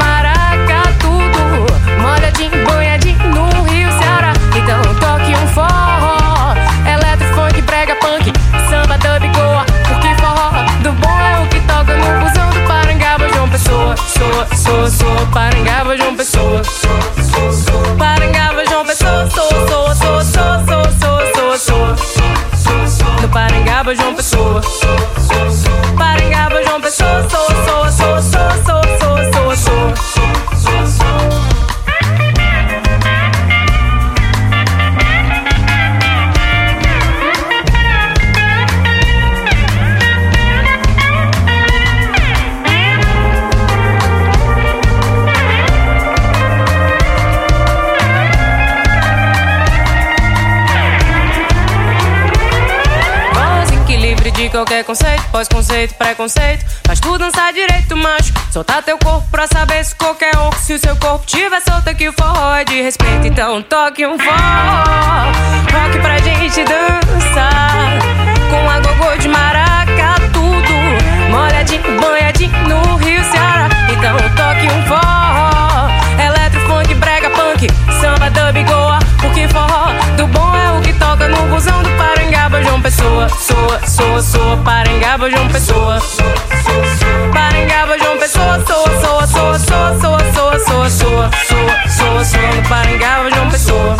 Soa, 14.89 14.97
soa, 14.97 15.17
soa, 15.17 15.25
Parangaba, 15.27 15.95
João 15.97 16.15
Pessoa. 16.15 16.61
Parangaba, 17.97 18.65
João 18.65 18.85
Pessoa, 18.85 19.29
soa, 19.29 19.67
soa, 19.67 19.95
soa, 19.95 20.23
soa, 20.23 20.65
soa, 20.65 21.57
soa, 21.57 21.57
soa. 21.57 23.21
No 23.21 23.29
Parangaba, 23.29 23.95
João 23.95 24.15
Pessoa. 24.15 24.61
Qualquer 54.69 54.83
conceito, 54.83 55.23
pós-conceito, 55.31 55.95
preconceito. 55.95 56.63
Faz 56.85 56.99
tu 56.99 57.17
dançar 57.17 57.51
direito, 57.51 57.97
macho. 57.97 58.31
Soltar 58.53 58.83
teu 58.83 58.99
corpo 58.99 59.27
pra 59.31 59.47
saber 59.47 59.83
se 59.83 59.95
qualquer 59.95 60.37
um, 60.37 60.51
se 60.51 60.73
o 60.73 60.79
seu 60.79 60.95
corpo 60.97 61.25
tiver 61.25 61.59
solto 61.61 61.89
aqui, 61.89 62.07
o 62.07 62.13
forró 62.13 62.53
é 62.53 62.63
de 62.63 62.79
respeito. 62.79 63.25
Então 63.25 63.63
toque 63.63 64.05
um 64.05 64.17
forró, 64.19 65.31
rock 65.73 65.99
pra 65.99 66.19
gente 66.19 66.63
dançar. 66.65 67.97
Com 68.51 68.69
a 68.69 68.79
gogô 68.79 69.17
de 69.17 69.27
maraca, 69.27 70.21
tudo 70.31 71.31
molhadinho, 71.31 71.99
banhadinho 71.99 72.67
no 72.67 72.95
Rio 72.97 73.23
Ceará. 73.23 73.69
Então 73.89 74.17
toque 74.35 74.67
um 74.67 74.85
forró, 74.85 75.89
eletro, 76.23 76.59
funk, 76.67 76.93
brega, 76.93 77.28
punk, 77.59 77.67
samba, 77.99 78.29
dub, 78.29 78.63
goa. 78.65 78.99
Porque 79.21 79.47
forró 79.49 79.91
do 80.15 80.27
bom 80.27 80.55
é 80.55 80.77
o 80.77 80.81
que 80.81 80.93
toca 80.93 81.27
no 81.27 81.47
busão 81.47 81.81
do 81.83 81.89
Parangaba, 81.91 82.63
João 82.63 82.81
Pessoa. 82.81 83.27
Soa, 83.29 83.79
soa, 83.85 84.21
soa, 84.21 84.57
Parangaba, 84.57 85.29
João 85.29 85.47
Pessoa. 85.49 85.99
Parangaba, 87.33 87.97
João 87.99 88.17
Pessoa. 88.17 88.63
Soa, 88.65 89.01
soa, 89.01 89.27
soa, 89.27 89.59
soa, 89.59 89.99
soa, 89.99 90.19
soa, 90.33 90.59
soa, 90.59 90.59
soa, 90.59 90.89
soa, 90.89 91.29
soa, 91.47 92.25
soa, 92.25 92.25
no 92.25 92.69
Parangaba, 92.69 93.29
João 93.31 93.49
Pessoa. 93.49 93.97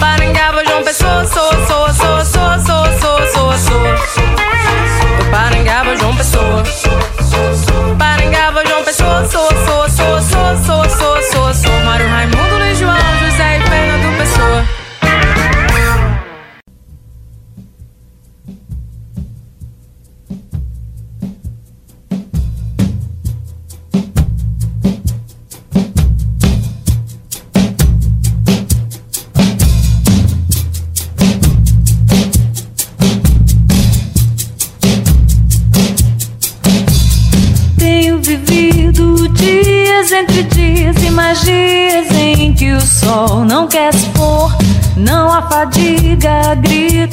Parangaba, 0.00 0.64
João 0.64 0.82
Pessoa. 0.82 1.24
Soa, 1.24 1.26
soa, 1.26 1.26
soa, 1.26 1.26
soa, 1.26 1.26
soa, 1.26 1.26
soa, 1.26 1.26
soa, 1.26 1.26
soa. 1.26 1.45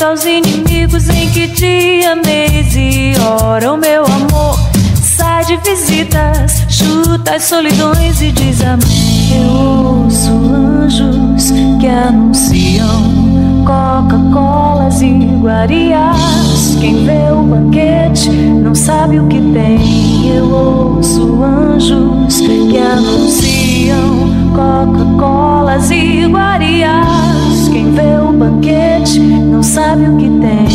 Grita 0.04 0.08
aos 0.08 0.26
inimigos 0.26 1.10
em 1.10 1.30
que 1.30 1.48
dia, 1.48 2.16
mês 2.16 2.76
e 2.76 3.14
hora 3.22 3.74
o 3.74 3.78
meu 3.78 4.04
amor 4.06 4.60
sai 5.02 5.46
de 5.46 5.58
visitas, 5.58 6.66
chuta 6.68 7.36
as 7.36 7.44
solidões 7.44 8.22
e 8.22 8.32
diz 8.32 8.62
amém. 8.62 9.42
Eu 9.42 10.04
ouço 10.04 10.32
anjos 10.32 11.52
que 11.80 11.88
anunciam 11.88 13.64
Coca-Colas 13.66 15.02
e 15.02 15.08
iguarias. 15.08 16.78
Quem 16.80 17.06
vê 17.06 17.32
o 17.32 17.44
banquete 17.44 18.30
não 18.30 18.76
sabe 18.76 19.20
o 19.20 19.28
que 19.28 19.40
tem. 19.54 20.36
Eu 20.36 20.50
ouço 20.50 21.42
anjos 21.44 22.42
que 22.42 22.78
anunciam 22.78 24.30
Coca-Colas 24.54 25.90
e 25.92 26.24
iguarias. 26.24 27.53
Quem 27.74 27.92
vê 27.92 28.20
o 28.20 28.32
banquete 28.32 29.20
não 29.20 29.64
sabe 29.64 30.08
o 30.08 30.16
que 30.16 30.30
tem. 30.30 30.68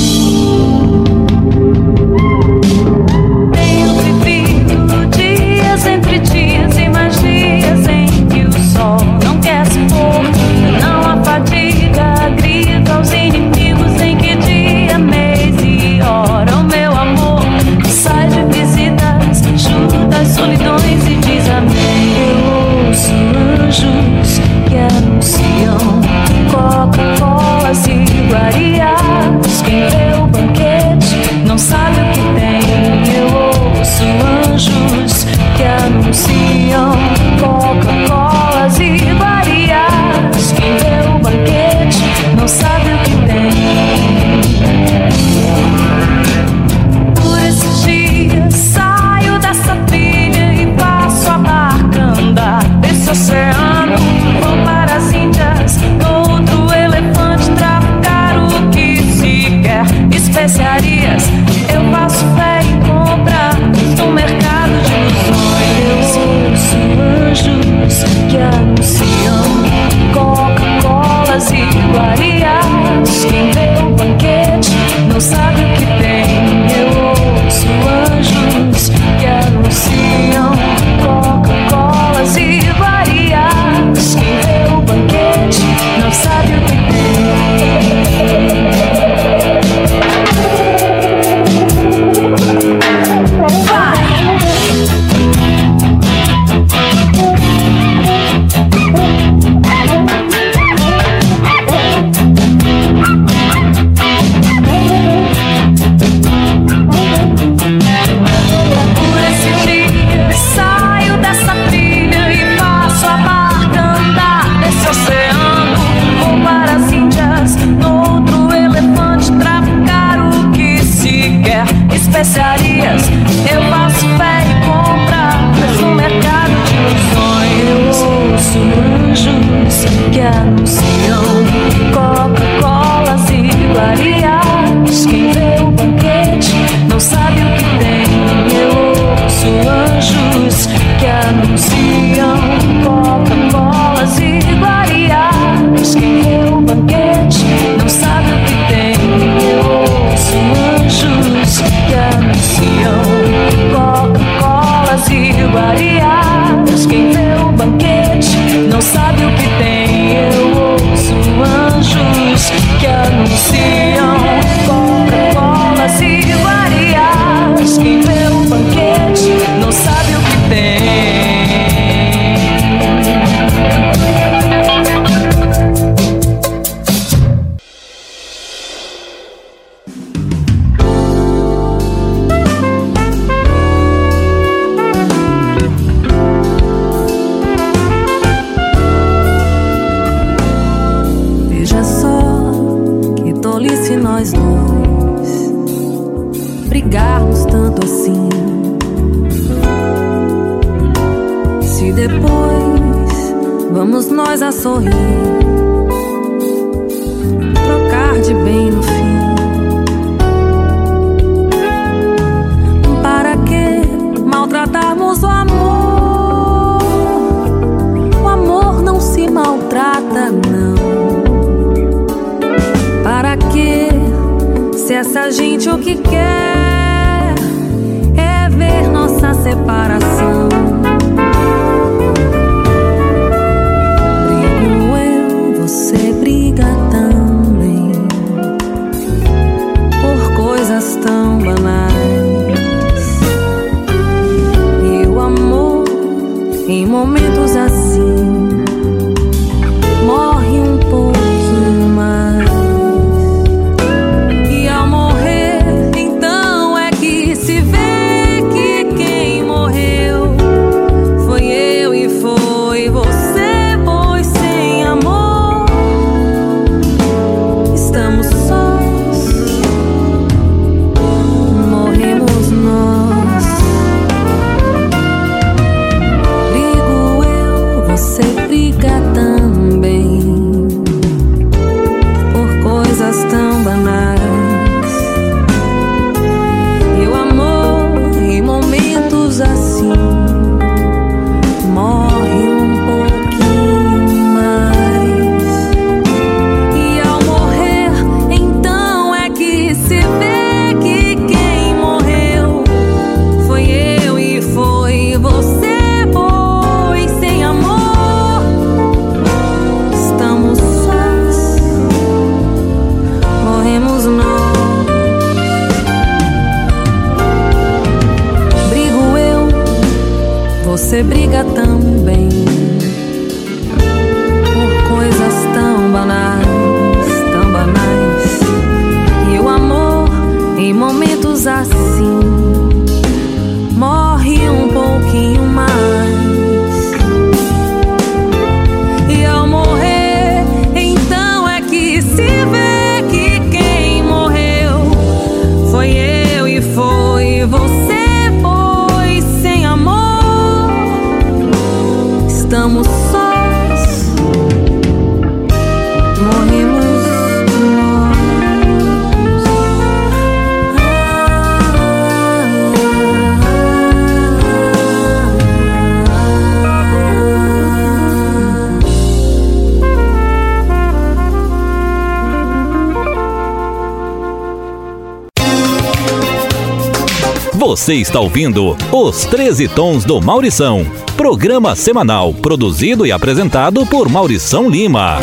Você 377.88 377.94
está 377.94 378.20
ouvindo 378.20 378.76
Os 378.92 379.24
13 379.24 379.66
Tons 379.68 380.04
do 380.04 380.20
Maurição. 380.20 380.86
Programa 381.16 381.74
semanal 381.74 382.34
produzido 382.34 383.06
e 383.06 383.10
apresentado 383.10 383.86
por 383.86 384.10
Maurição 384.10 384.68
Lima. 384.68 385.18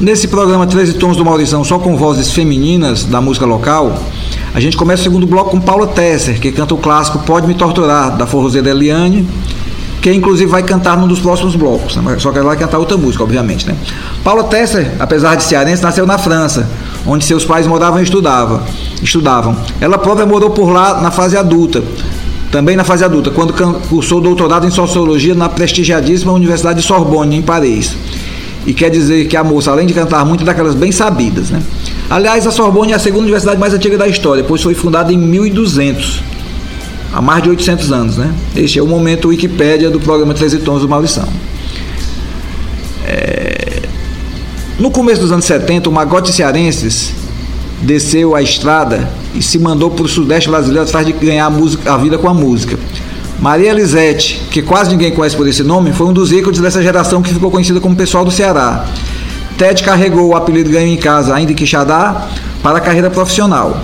Nesse 0.00 0.26
programa 0.26 0.66
13 0.66 0.94
Tons 0.94 1.16
do 1.16 1.24
Maurição, 1.24 1.62
só 1.62 1.78
com 1.78 1.96
vozes 1.96 2.32
femininas 2.32 3.04
da 3.04 3.20
música 3.20 3.46
local, 3.46 3.96
a 4.52 4.58
gente 4.58 4.76
começa 4.76 5.02
o 5.02 5.04
segundo 5.04 5.28
bloco 5.28 5.50
com 5.50 5.60
Paula 5.60 5.86
Tesser, 5.86 6.40
que 6.40 6.50
canta 6.50 6.74
o 6.74 6.78
clássico 6.78 7.20
Pode 7.20 7.46
Me 7.46 7.54
Torturar, 7.54 8.16
da 8.16 8.26
forrozeira 8.26 8.70
Eliane, 8.70 9.24
que 10.02 10.12
inclusive 10.12 10.50
vai 10.50 10.62
cantar 10.62 10.98
num 10.98 11.06
dos 11.06 11.20
próximos 11.20 11.56
blocos, 11.56 11.96
né? 11.96 12.16
só 12.18 12.30
que 12.30 12.38
ela 12.38 12.48
vai 12.48 12.58
cantar 12.58 12.78
outra 12.78 12.96
música, 12.98 13.22
obviamente. 13.22 13.66
Né? 13.66 13.74
Paula 14.24 14.44
Tesser, 14.44 14.90
apesar 14.98 15.34
de 15.34 15.44
cearense, 15.44 15.82
nasceu 15.82 16.06
na 16.06 16.16
França, 16.16 16.66
onde 17.06 17.26
seus 17.26 17.44
pais 17.44 17.66
moravam 17.66 18.00
e 18.00 18.02
estudavam. 18.02 18.62
estudavam. 19.02 19.54
Ela 19.78 19.98
própria 19.98 20.24
morou 20.24 20.48
por 20.48 20.70
lá 20.70 21.02
na 21.02 21.10
fase 21.10 21.36
adulta, 21.36 21.84
também 22.50 22.74
na 22.74 22.84
fase 22.84 23.04
adulta, 23.04 23.30
quando 23.30 23.52
cursou 23.88 24.22
doutorado 24.22 24.66
em 24.66 24.70
Sociologia 24.70 25.34
na 25.34 25.50
prestigiadíssima 25.50 26.32
Universidade 26.32 26.80
de 26.80 26.86
Sorbonne, 26.86 27.36
em 27.36 27.42
Paris. 27.42 27.94
E 28.66 28.72
quer 28.72 28.88
dizer 28.88 29.26
que 29.26 29.36
a 29.36 29.44
moça, 29.44 29.70
além 29.70 29.86
de 29.86 29.92
cantar 29.92 30.24
muito, 30.24 30.40
é 30.40 30.46
daquelas 30.46 30.74
bem 30.74 30.90
sabidas. 30.90 31.50
Né? 31.50 31.62
Aliás, 32.08 32.46
a 32.46 32.50
Sorbonne 32.50 32.92
é 32.92 32.94
a 32.94 32.98
segunda 32.98 33.24
universidade 33.24 33.60
mais 33.60 33.74
antiga 33.74 33.98
da 33.98 34.08
história, 34.08 34.42
pois 34.42 34.62
foi 34.62 34.72
fundada 34.72 35.12
em 35.12 35.18
1200 35.18 36.22
há 37.12 37.20
mais 37.20 37.42
de 37.42 37.50
800 37.50 37.92
anos. 37.92 38.16
Né? 38.16 38.32
Este 38.56 38.78
é 38.78 38.82
o 38.82 38.86
momento 38.86 39.28
Wikipédia 39.28 39.90
do 39.90 40.00
programa 40.00 40.32
13 40.32 40.60
Tons 40.60 40.80
do 40.80 40.88
Maurição. 40.88 41.28
É... 43.06 43.43
No 44.78 44.90
começo 44.90 45.20
dos 45.20 45.30
anos 45.30 45.44
70, 45.44 45.88
o 45.88 45.92
Magote 45.92 46.32
Cearenses 46.32 47.12
desceu 47.80 48.34
a 48.34 48.42
estrada 48.42 49.08
e 49.32 49.40
se 49.40 49.56
mandou 49.56 49.88
para 49.88 50.04
o 50.04 50.08
sudeste 50.08 50.50
brasileiro 50.50 50.82
atrás 50.82 51.06
de 51.06 51.12
ganhar 51.12 51.46
a, 51.46 51.50
música, 51.50 51.92
a 51.92 51.96
vida 51.96 52.18
com 52.18 52.28
a 52.28 52.34
música. 52.34 52.76
Maria 53.38 53.70
Elisete, 53.70 54.42
que 54.50 54.62
quase 54.62 54.90
ninguém 54.90 55.12
conhece 55.12 55.36
por 55.36 55.46
esse 55.46 55.62
nome, 55.62 55.92
foi 55.92 56.08
um 56.08 56.12
dos 56.12 56.32
ícones 56.32 56.58
dessa 56.58 56.82
geração 56.82 57.22
que 57.22 57.32
ficou 57.32 57.52
conhecida 57.52 57.78
como 57.78 57.94
pessoal 57.94 58.24
do 58.24 58.32
Ceará. 58.32 58.84
Ted 59.56 59.80
carregou 59.84 60.28
o 60.30 60.36
apelido 60.36 60.70
ganho 60.70 60.88
em 60.88 60.96
casa, 60.96 61.32
ainda 61.32 61.52
em 61.52 61.54
Quixadá, 61.54 62.26
para 62.60 62.78
a 62.78 62.80
carreira 62.80 63.10
profissional. 63.10 63.80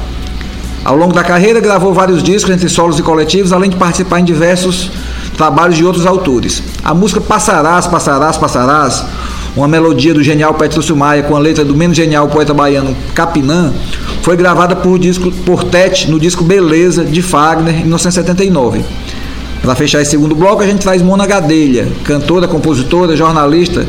Ao 0.84 0.96
longo 0.96 1.12
da 1.12 1.22
carreira, 1.22 1.60
gravou 1.60 1.94
vários 1.94 2.20
discos 2.20 2.52
entre 2.52 2.68
solos 2.68 2.98
e 2.98 3.02
coletivos, 3.02 3.52
além 3.52 3.70
de 3.70 3.76
participar 3.76 4.18
em 4.18 4.24
diversos 4.24 4.90
trabalhos 5.36 5.76
de 5.76 5.84
outros 5.84 6.04
autores. 6.04 6.62
A 6.82 6.92
música 6.92 7.20
Passarás, 7.20 7.86
Passarás, 7.86 8.36
Passarás, 8.36 9.04
uma 9.56 9.66
melodia 9.66 10.14
do 10.14 10.22
genial 10.22 10.54
Petrúcio 10.54 10.96
Maia 10.96 11.22
com 11.22 11.34
a 11.34 11.38
letra 11.38 11.64
do 11.64 11.74
menos 11.74 11.96
genial 11.96 12.28
poeta 12.28 12.54
baiano 12.54 12.96
Capinã, 13.14 13.72
foi 14.22 14.36
gravada 14.36 14.76
por, 14.76 14.98
disco, 14.98 15.30
por 15.44 15.64
Tete 15.64 16.10
no 16.10 16.20
disco 16.20 16.44
Beleza, 16.44 17.04
de 17.04 17.22
Fagner, 17.22 17.74
em 17.74 17.80
1979. 17.80 18.84
Para 19.62 19.74
fechar 19.74 20.00
esse 20.00 20.12
segundo 20.12 20.34
bloco, 20.34 20.62
a 20.62 20.66
gente 20.66 20.80
traz 20.80 21.02
Mona 21.02 21.26
Gadelha, 21.26 21.88
cantora, 22.04 22.48
compositora, 22.48 23.14
jornalista, 23.16 23.86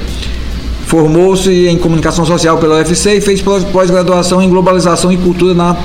formou-se 0.86 1.68
em 1.68 1.78
comunicação 1.78 2.26
social 2.26 2.58
pela 2.58 2.76
UFC 2.76 3.18
e 3.18 3.22
fez 3.22 3.42
pós-graduação 3.42 4.42
em 4.42 4.50
globalização 4.50 5.12
e 5.12 5.18
cultura 5.18 5.54
na 5.54 5.78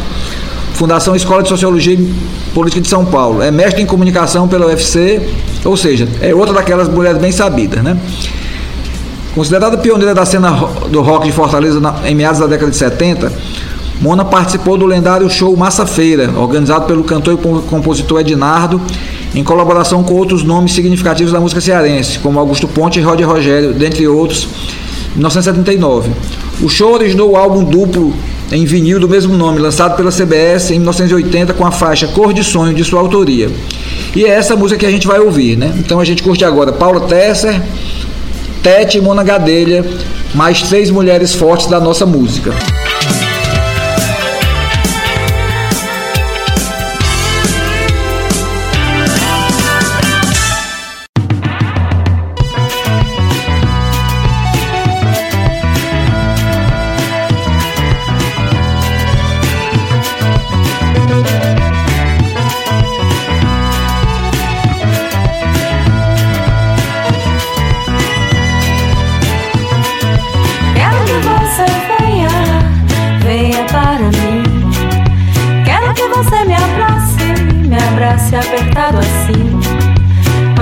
Fundação 0.74 1.14
Escola 1.14 1.42
de 1.42 1.48
Sociologia 1.48 1.94
e 1.94 2.14
Política 2.52 2.82
de 2.82 2.88
São 2.88 3.04
Paulo. 3.04 3.40
É 3.40 3.50
mestre 3.50 3.82
em 3.82 3.86
comunicação 3.86 4.48
pela 4.48 4.66
UFC, 4.66 5.20
ou 5.64 5.76
seja, 5.76 6.08
é 6.20 6.34
outra 6.34 6.54
daquelas 6.54 6.88
mulheres 6.88 7.20
bem 7.20 7.30
sabidas, 7.30 7.82
né? 7.82 7.96
Considerada 9.36 9.76
pioneira 9.76 10.14
da 10.14 10.24
cena 10.24 10.50
do 10.88 11.02
rock 11.02 11.26
de 11.26 11.32
Fortaleza 11.32 11.78
em 12.06 12.14
meados 12.14 12.40
da 12.40 12.46
década 12.46 12.70
de 12.70 12.76
70, 12.78 13.30
Mona 14.00 14.24
participou 14.24 14.78
do 14.78 14.86
lendário 14.86 15.28
show 15.28 15.54
Massa 15.54 15.84
Feira, 15.84 16.30
organizado 16.38 16.86
pelo 16.86 17.04
cantor 17.04 17.34
e 17.34 17.60
compositor 17.68 18.20
Ednardo, 18.20 18.80
em 19.34 19.44
colaboração 19.44 20.02
com 20.02 20.14
outros 20.14 20.42
nomes 20.42 20.72
significativos 20.72 21.34
da 21.34 21.38
música 21.38 21.60
cearense, 21.60 22.18
como 22.20 22.40
Augusto 22.40 22.66
Ponte 22.66 22.98
e 22.98 23.02
Roger 23.02 23.28
Rogério, 23.28 23.74
dentre 23.74 24.08
outros, 24.08 24.48
em 25.14 25.16
1979. 25.16 26.12
O 26.62 26.70
show 26.70 26.94
originou 26.94 27.32
o 27.32 27.36
álbum 27.36 27.62
duplo 27.62 28.14
em 28.50 28.64
vinil 28.64 28.98
do 28.98 29.06
mesmo 29.06 29.36
nome, 29.36 29.58
lançado 29.58 29.98
pela 29.98 30.10
CBS 30.10 30.70
em 30.70 30.78
1980 30.78 31.52
com 31.52 31.66
a 31.66 31.70
faixa 31.70 32.08
Cor 32.08 32.32
de 32.32 32.42
Sonho 32.42 32.72
de 32.72 32.82
sua 32.82 33.00
autoria. 33.00 33.50
E 34.14 34.24
é 34.24 34.30
essa 34.30 34.56
música 34.56 34.80
que 34.80 34.86
a 34.86 34.90
gente 34.90 35.06
vai 35.06 35.20
ouvir, 35.20 35.58
né? 35.58 35.74
Então 35.78 36.00
a 36.00 36.06
gente 36.06 36.22
curte 36.22 36.42
agora 36.42 36.72
Paula 36.72 37.02
Tesser, 37.02 37.60
Tete 38.66 38.98
e 38.98 39.00
Mona 39.00 39.22
Gadelha, 39.22 39.84
mais 40.34 40.60
três 40.60 40.90
mulheres 40.90 41.32
fortes 41.32 41.68
da 41.68 41.78
nossa 41.78 42.04
música. 42.04 42.50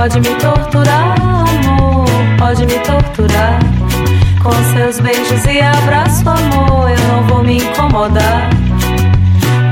Pode 0.04 0.20
me 0.20 0.34
torturar, 0.34 1.14
amor, 1.18 2.04
pode 2.38 2.66
me 2.66 2.78
torturar. 2.80 3.58
Com 4.42 4.52
seus 4.74 5.00
beijos 5.00 5.46
e 5.46 5.62
abraço, 5.62 6.28
amor, 6.28 6.90
eu 6.90 7.08
não 7.08 7.26
vou 7.26 7.42
me 7.42 7.56
incomodar. 7.56 8.50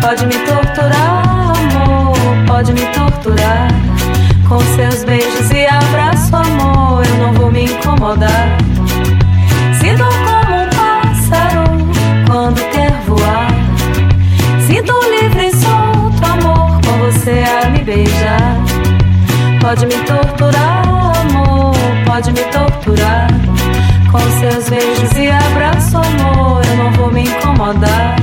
Pode 0.01 0.25
me 0.25 0.39
torturar, 0.47 1.53
amor, 1.77 2.17
pode 2.47 2.73
me 2.73 2.81
torturar. 2.81 3.69
Com 4.49 4.59
seus 4.75 5.05
beijos 5.05 5.51
e 5.51 5.67
abraço, 5.67 6.35
amor, 6.35 7.05
eu 7.05 7.15
não 7.17 7.35
vou 7.35 7.53
me 7.53 7.65
incomodar. 7.65 8.57
Sinto 9.83 10.05
como 10.25 10.63
um 10.63 10.69
pássaro 10.71 11.65
quando 12.27 12.71
quer 12.71 12.91
voar. 13.07 13.49
Sinto 14.67 14.95
livre 15.11 15.49
e 15.49 15.57
solto, 15.57 16.25
amor, 16.25 16.81
com 16.81 16.99
você 17.01 17.45
a 17.45 17.69
me 17.69 17.85
beijar. 17.85 18.52
Torturar, 20.13 20.83
amor, 21.21 21.75
pode 22.05 22.33
me 22.33 22.43
torturar. 22.51 23.29
Com 24.11 24.19
seus 24.41 24.69
beijos 24.69 25.13
e 25.17 25.31
abraço, 25.31 25.97
amor, 25.97 26.61
eu 26.67 26.77
não 26.77 26.93
vou 26.93 27.11
me 27.11 27.23
incomodar. 27.23 28.17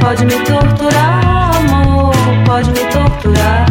Pode 0.00 0.24
me 0.24 0.32
torturar, 0.44 1.56
amor, 1.58 2.14
pode 2.46 2.70
me 2.70 2.86
torturar. 2.90 3.66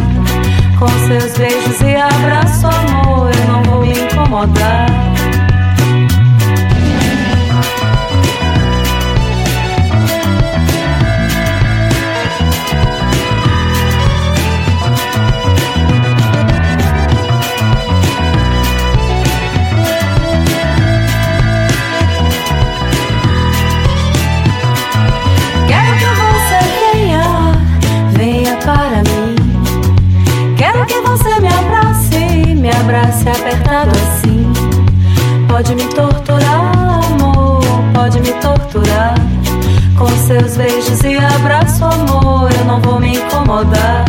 Com 0.78 0.88
seus 1.08 1.36
beijos 1.36 1.80
e 1.80 1.96
abraço, 1.96 2.68
amor, 2.68 3.30
eu 3.34 3.52
não 3.52 3.62
vou 3.64 3.80
me 3.80 3.92
incomodar. 3.92 5.11
Pode 35.72 35.84
me 35.84 35.94
torturar, 35.94 37.00
amor, 37.06 37.62
pode 37.94 38.20
me 38.20 38.30
torturar. 38.42 39.14
Com 39.96 40.06
seus 40.26 40.54
beijos 40.54 41.00
e 41.00 41.16
abraço, 41.16 41.82
amor, 41.86 42.50
eu 42.52 42.64
não 42.66 42.78
vou 42.78 43.00
me 43.00 43.16
incomodar. 43.16 44.04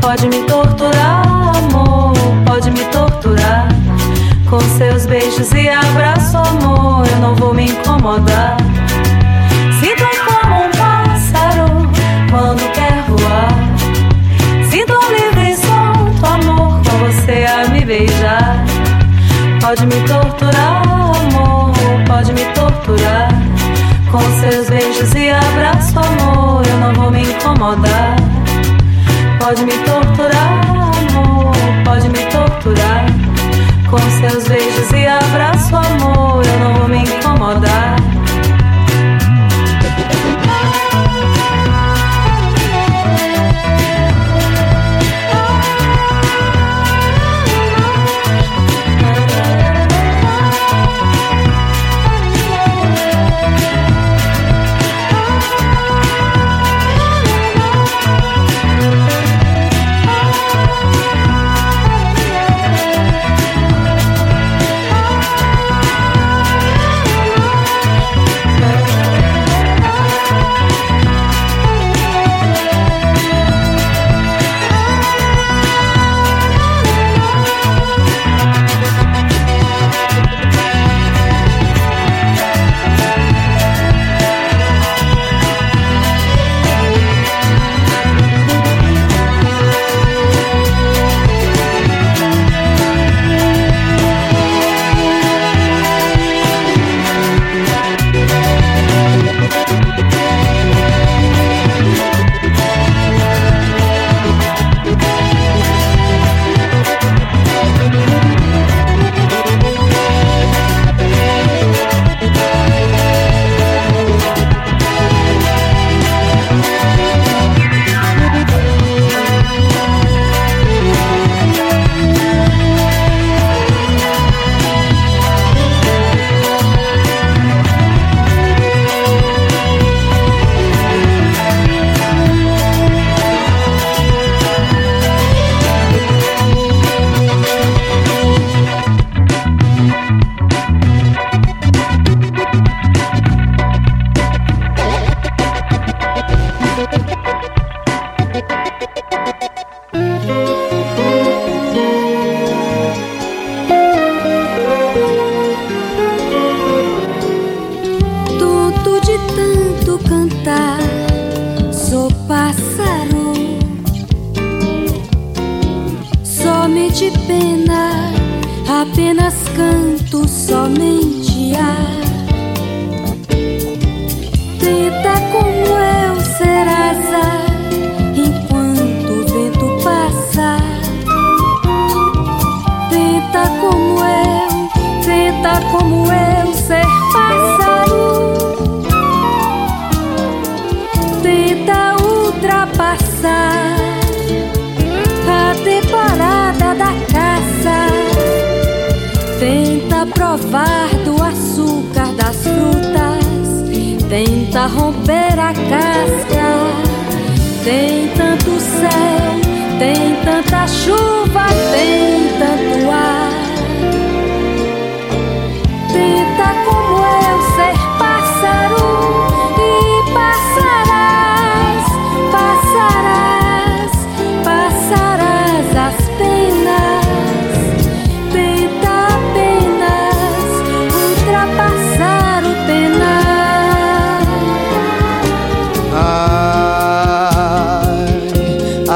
Pode 0.00 0.28
me 0.28 0.44
torturar, 0.44 1.26
amor, 1.56 2.14
pode 2.46 2.70
me 2.70 2.84
torturar. 2.92 3.66
Com 4.48 4.60
seus 4.78 5.04
beijos 5.06 5.50
e 5.50 5.68
abraço, 5.68 6.36
amor, 6.36 7.04
eu 7.08 7.18
não 7.18 7.34
vou 7.34 7.52
me 7.52 7.64
incomodar. 7.64 8.56
Pode 19.66 19.84
me 19.84 20.00
torturar, 20.06 20.80
amor, 20.88 21.74
pode 22.06 22.32
me 22.34 22.44
torturar. 22.54 23.28
Com 24.12 24.20
seus 24.38 24.70
beijos 24.70 25.12
e 25.12 25.28
abraço, 25.30 25.98
amor, 25.98 26.64
eu 26.64 26.76
não 26.78 26.94
vou 26.94 27.10
me 27.10 27.22
incomodar. 27.22 28.14
Pode 29.40 29.64
me 29.64 29.72
torturar, 29.78 30.60
amor, 30.70 31.52
pode 31.84 32.08
me 32.10 32.24
torturar. 32.26 33.06
Com 33.90 33.98
seus 34.20 34.46
beijos 34.46 34.92
e 34.92 35.04
abraço, 35.04 35.74
amor, 35.74 36.46
eu 36.46 36.60
não 36.60 36.74
vou 36.74 36.88
me 36.88 36.98
incomodar. 36.98 38.05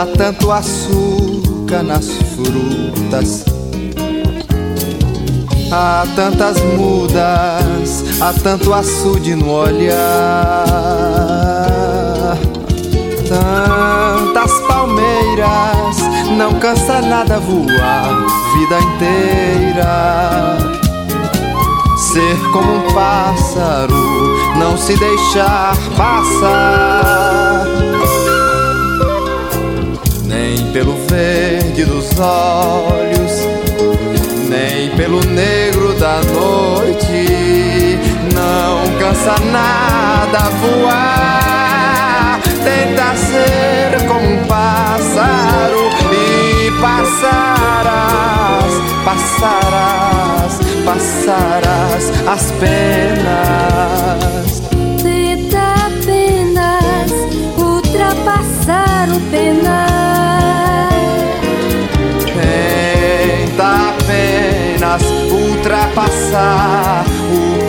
Há 0.00 0.06
tanto 0.06 0.50
açúcar 0.50 1.82
nas 1.82 2.08
frutas. 2.08 3.44
Há 5.70 6.06
tantas 6.16 6.58
mudas, 6.62 8.04
há 8.18 8.32
tanto 8.42 8.72
açude 8.72 9.34
no 9.34 9.50
olhar. 9.50 9.98
Tantas 13.28 14.52
palmeiras, 14.66 15.98
não 16.34 16.54
cansa 16.54 17.02
nada 17.02 17.38
voar 17.38 18.24
vida 18.54 18.80
inteira. 18.80 20.56
Ser 21.98 22.38
como 22.52 22.76
um 22.76 22.92
pássaro, 22.94 23.94
não 24.58 24.78
se 24.78 24.96
deixar 24.96 25.76
passar. 25.94 27.39
Verde 31.10 31.84
dos 31.84 32.18
olhos, 32.18 33.46
nem 34.48 34.88
pelo 34.96 35.20
negro 35.26 35.92
da 35.94 36.22
noite. 36.22 37.98
Não 38.32 38.98
cansa 38.98 39.34
nada 39.52 40.48
voar. 40.60 42.40
Tenta 42.64 43.14
ser 43.16 44.06
como 44.06 44.26
um 44.26 44.38
pássaro 44.46 45.90
e 46.12 46.70
passarás, 46.80 48.72
passarás, 49.04 50.58
ultrapassarás 50.84 52.10
as 52.26 52.50
penas. 52.52 54.62
Tenta 55.02 55.74
apenas 55.86 57.10
ultrapassar 57.58 59.08
o 59.10 59.20
penar. 59.30 59.89
Tenta 63.60 63.90
apenas 63.90 65.02
ultrapassar 65.30 67.04
o 67.30 67.68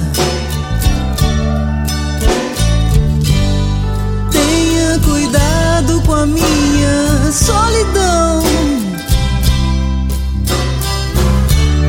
com 6.05 6.13
a 6.13 6.25
minha 6.25 7.31
solidão 7.31 8.41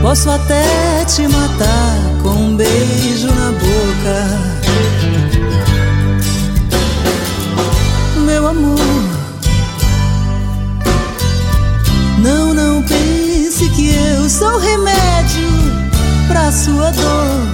Posso 0.03 0.29
até 0.31 1.05
te 1.05 1.29
matar 1.29 1.97
com 2.25 2.31
um 2.31 2.57
beijo 2.57 3.29
na 3.29 3.53
boca. 3.53 4.27
Meu 8.27 8.49
amor, 8.49 8.79
não, 12.19 12.53
não 12.53 12.83
pense 12.83 13.69
que 13.71 13.95
eu 13.95 14.29
sou 14.29 14.59
remédio 14.59 15.49
pra 16.27 16.51
sua 16.51 16.91
dor. 16.91 17.47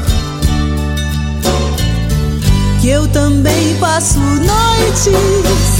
Que 2.80 2.88
eu 2.88 3.06
também 3.08 3.76
passo 3.78 4.18
noites 4.18 5.77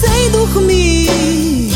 sem 0.00 0.30
dormir 0.30 1.70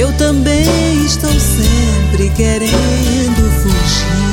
eu 0.00 0.10
também 0.16 1.04
estou 1.04 1.30
sempre 1.38 2.30
querendo 2.30 3.50
fugir. 3.60 4.30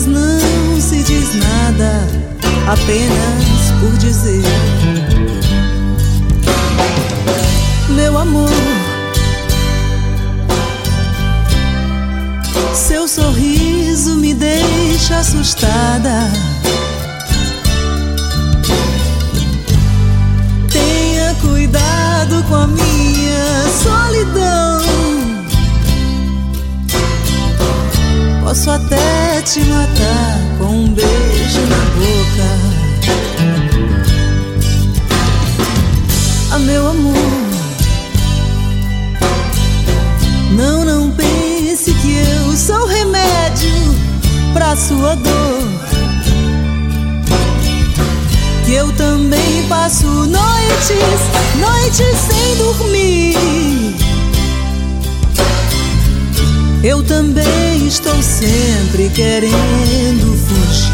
Mas 0.00 0.06
não 0.06 0.80
se 0.80 1.02
diz 1.02 1.34
nada, 1.34 2.08
apenas 2.66 3.70
por 3.80 3.94
dizer. 3.98 4.42
Meu 7.90 8.16
amor. 8.16 8.48
Seu 12.72 13.06
sorriso 13.06 14.16
me 14.16 14.32
deixa 14.32 15.18
assustada. 15.18 16.30
Posso 28.50 28.68
até 28.68 29.40
te 29.42 29.60
matar 29.60 30.58
com 30.58 30.64
um 30.64 30.88
beijo 30.88 31.60
na 31.68 31.76
boca. 31.94 32.48
Ah, 36.50 36.58
meu 36.58 36.88
amor. 36.88 37.14
Não, 40.56 40.84
não 40.84 41.12
pense 41.12 41.94
que 41.94 42.16
eu 42.16 42.56
sou 42.56 42.86
remédio 42.86 43.70
pra 44.52 44.74
sua 44.74 45.14
dor. 45.14 45.68
Que 48.66 48.72
eu 48.72 48.90
também 48.96 49.62
passo 49.68 50.08
noites, 50.08 51.20
noites 51.60 52.18
sem 52.18 52.56
dormir. 52.56 53.99
Eu 56.82 57.02
também 57.02 57.86
estou 57.86 58.22
sempre 58.22 59.10
querendo 59.10 60.34
fugir. 60.34 60.89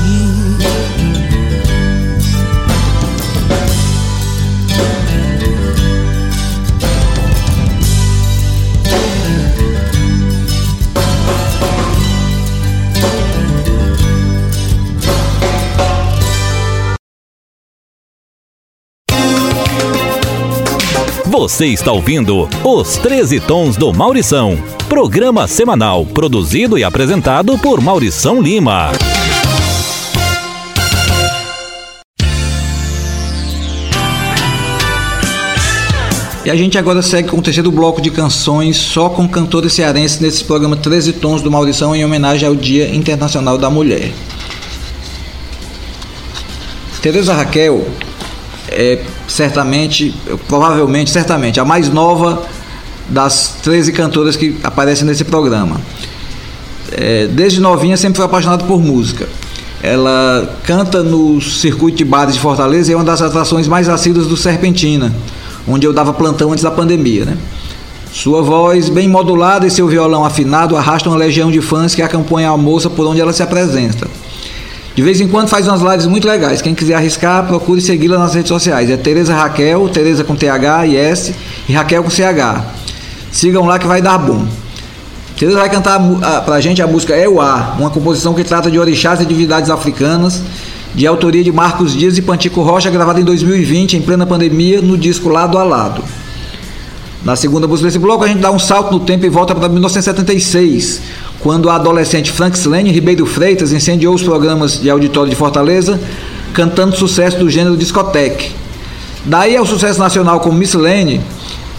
Você 21.46 21.66
está 21.66 21.92
ouvindo 21.92 22.48
Os 22.64 22.96
13 22.96 23.38
Tons 23.38 23.76
do 23.76 23.94
Maurição, 23.94 24.60
programa 24.88 25.46
semanal 25.46 26.04
produzido 26.04 26.76
e 26.76 26.82
apresentado 26.82 27.56
por 27.56 27.80
Maurição 27.80 28.42
Lima. 28.42 28.90
E 36.44 36.50
a 36.50 36.56
gente 36.56 36.76
agora 36.76 37.00
segue 37.00 37.28
com 37.28 37.38
o 37.38 37.42
terceiro 37.42 37.70
bloco 37.70 38.02
de 38.02 38.10
canções 38.10 38.76
só 38.76 39.08
com 39.08 39.28
cantores 39.28 39.72
cearenses 39.72 40.18
nesse 40.18 40.42
programa 40.42 40.76
13 40.76 41.12
Tons 41.12 41.42
do 41.42 41.50
Maurição 41.50 41.94
em 41.94 42.04
homenagem 42.04 42.48
ao 42.48 42.56
Dia 42.56 42.92
Internacional 42.92 43.56
da 43.56 43.70
Mulher. 43.70 44.12
Tereza 47.00 47.32
Raquel 47.32 47.86
é 48.68 49.02
certamente, 49.28 50.14
provavelmente, 50.48 51.10
certamente, 51.10 51.60
a 51.60 51.64
mais 51.64 51.88
nova 51.88 52.42
das 53.08 53.56
13 53.62 53.92
cantoras 53.92 54.36
que 54.36 54.56
aparecem 54.62 55.06
nesse 55.06 55.24
programa. 55.24 55.80
É, 56.92 57.26
desde 57.26 57.60
novinha 57.60 57.96
sempre 57.96 58.16
foi 58.16 58.26
apaixonada 58.26 58.64
por 58.64 58.80
música. 58.80 59.28
Ela 59.82 60.58
canta 60.64 61.02
no 61.02 61.40
circuito 61.40 61.98
de 61.98 62.04
bares 62.04 62.34
de 62.34 62.40
Fortaleza 62.40 62.90
e 62.90 62.94
é 62.94 62.96
uma 62.96 63.04
das 63.04 63.22
atrações 63.22 63.68
mais 63.68 63.88
assíduas 63.88 64.26
do 64.26 64.36
Serpentina, 64.36 65.14
onde 65.68 65.86
eu 65.86 65.92
dava 65.92 66.12
plantão 66.12 66.52
antes 66.52 66.64
da 66.64 66.70
pandemia, 66.70 67.24
né? 67.24 67.36
Sua 68.12 68.40
voz 68.40 68.88
bem 68.88 69.06
modulada 69.06 69.66
e 69.66 69.70
seu 69.70 69.86
violão 69.86 70.24
afinado 70.24 70.76
arrastam 70.76 71.12
uma 71.12 71.18
legião 71.18 71.50
de 71.50 71.60
fãs 71.60 71.94
que 71.94 72.00
acompanham 72.00 72.54
a 72.54 72.56
moça 72.56 72.88
por 72.88 73.06
onde 73.06 73.20
ela 73.20 73.32
se 73.32 73.42
apresenta. 73.42 74.08
De 74.96 75.02
vez 75.02 75.20
em 75.20 75.28
quando 75.28 75.48
faz 75.48 75.68
umas 75.68 75.82
lives 75.82 76.06
muito 76.06 76.26
legais. 76.26 76.62
Quem 76.62 76.74
quiser 76.74 76.94
arriscar, 76.94 77.46
procure 77.46 77.82
segui-la 77.82 78.18
nas 78.18 78.32
redes 78.32 78.48
sociais. 78.48 78.90
É 78.90 78.96
Tereza 78.96 79.34
Raquel, 79.34 79.86
Tereza 79.90 80.24
com 80.24 80.34
TH 80.34 80.86
e 80.86 80.96
S 80.96 81.34
e 81.68 81.72
Raquel 81.74 82.02
com 82.02 82.08
CH. 82.08 82.64
Sigam 83.30 83.66
lá 83.66 83.78
que 83.78 83.86
vai 83.86 84.00
dar 84.00 84.16
bom. 84.16 84.46
Tereza 85.38 85.58
vai 85.58 85.68
cantar 85.68 86.00
pra 86.46 86.62
gente 86.62 86.80
a 86.80 86.86
música 86.86 87.14
Euá, 87.14 87.76
uma 87.78 87.90
composição 87.90 88.32
que 88.32 88.42
trata 88.42 88.70
de 88.70 88.78
orixás 88.78 89.20
e 89.20 89.26
divindades 89.26 89.68
africanas, 89.68 90.40
de 90.94 91.06
autoria 91.06 91.44
de 91.44 91.52
Marcos 91.52 91.92
Dias 91.92 92.16
e 92.16 92.22
Pantico 92.22 92.62
Rocha, 92.62 92.88
gravada 92.88 93.20
em 93.20 93.24
2020, 93.24 93.98
em 93.98 94.00
plena 94.00 94.24
pandemia, 94.24 94.80
no 94.80 94.96
disco 94.96 95.28
Lado 95.28 95.58
a 95.58 95.62
Lado. 95.62 96.02
Na 97.22 97.36
segunda 97.36 97.68
música 97.68 97.88
desse 97.88 97.98
bloco, 97.98 98.24
a 98.24 98.28
gente 98.28 98.40
dá 98.40 98.50
um 98.50 98.58
salto 98.58 98.92
no 98.92 99.00
tempo 99.00 99.26
e 99.26 99.28
volta 99.28 99.54
para 99.54 99.68
1976, 99.68 101.02
quando 101.46 101.70
a 101.70 101.76
adolescente 101.76 102.32
Frank 102.32 102.58
Slane 102.58 102.90
Ribeiro 102.90 103.24
Freitas 103.24 103.70
incendiou 103.70 104.12
os 104.12 104.20
programas 104.20 104.80
de 104.80 104.90
auditório 104.90 105.30
de 105.30 105.36
Fortaleza, 105.36 106.00
cantando 106.52 106.96
sucesso 106.96 107.38
do 107.38 107.48
gênero 107.48 107.76
discoteque. 107.76 108.50
Daí 109.24 109.56
ao 109.56 109.64
sucesso 109.64 110.00
nacional 110.00 110.40
com 110.40 110.50
Miss 110.50 110.74
Lane, 110.74 111.20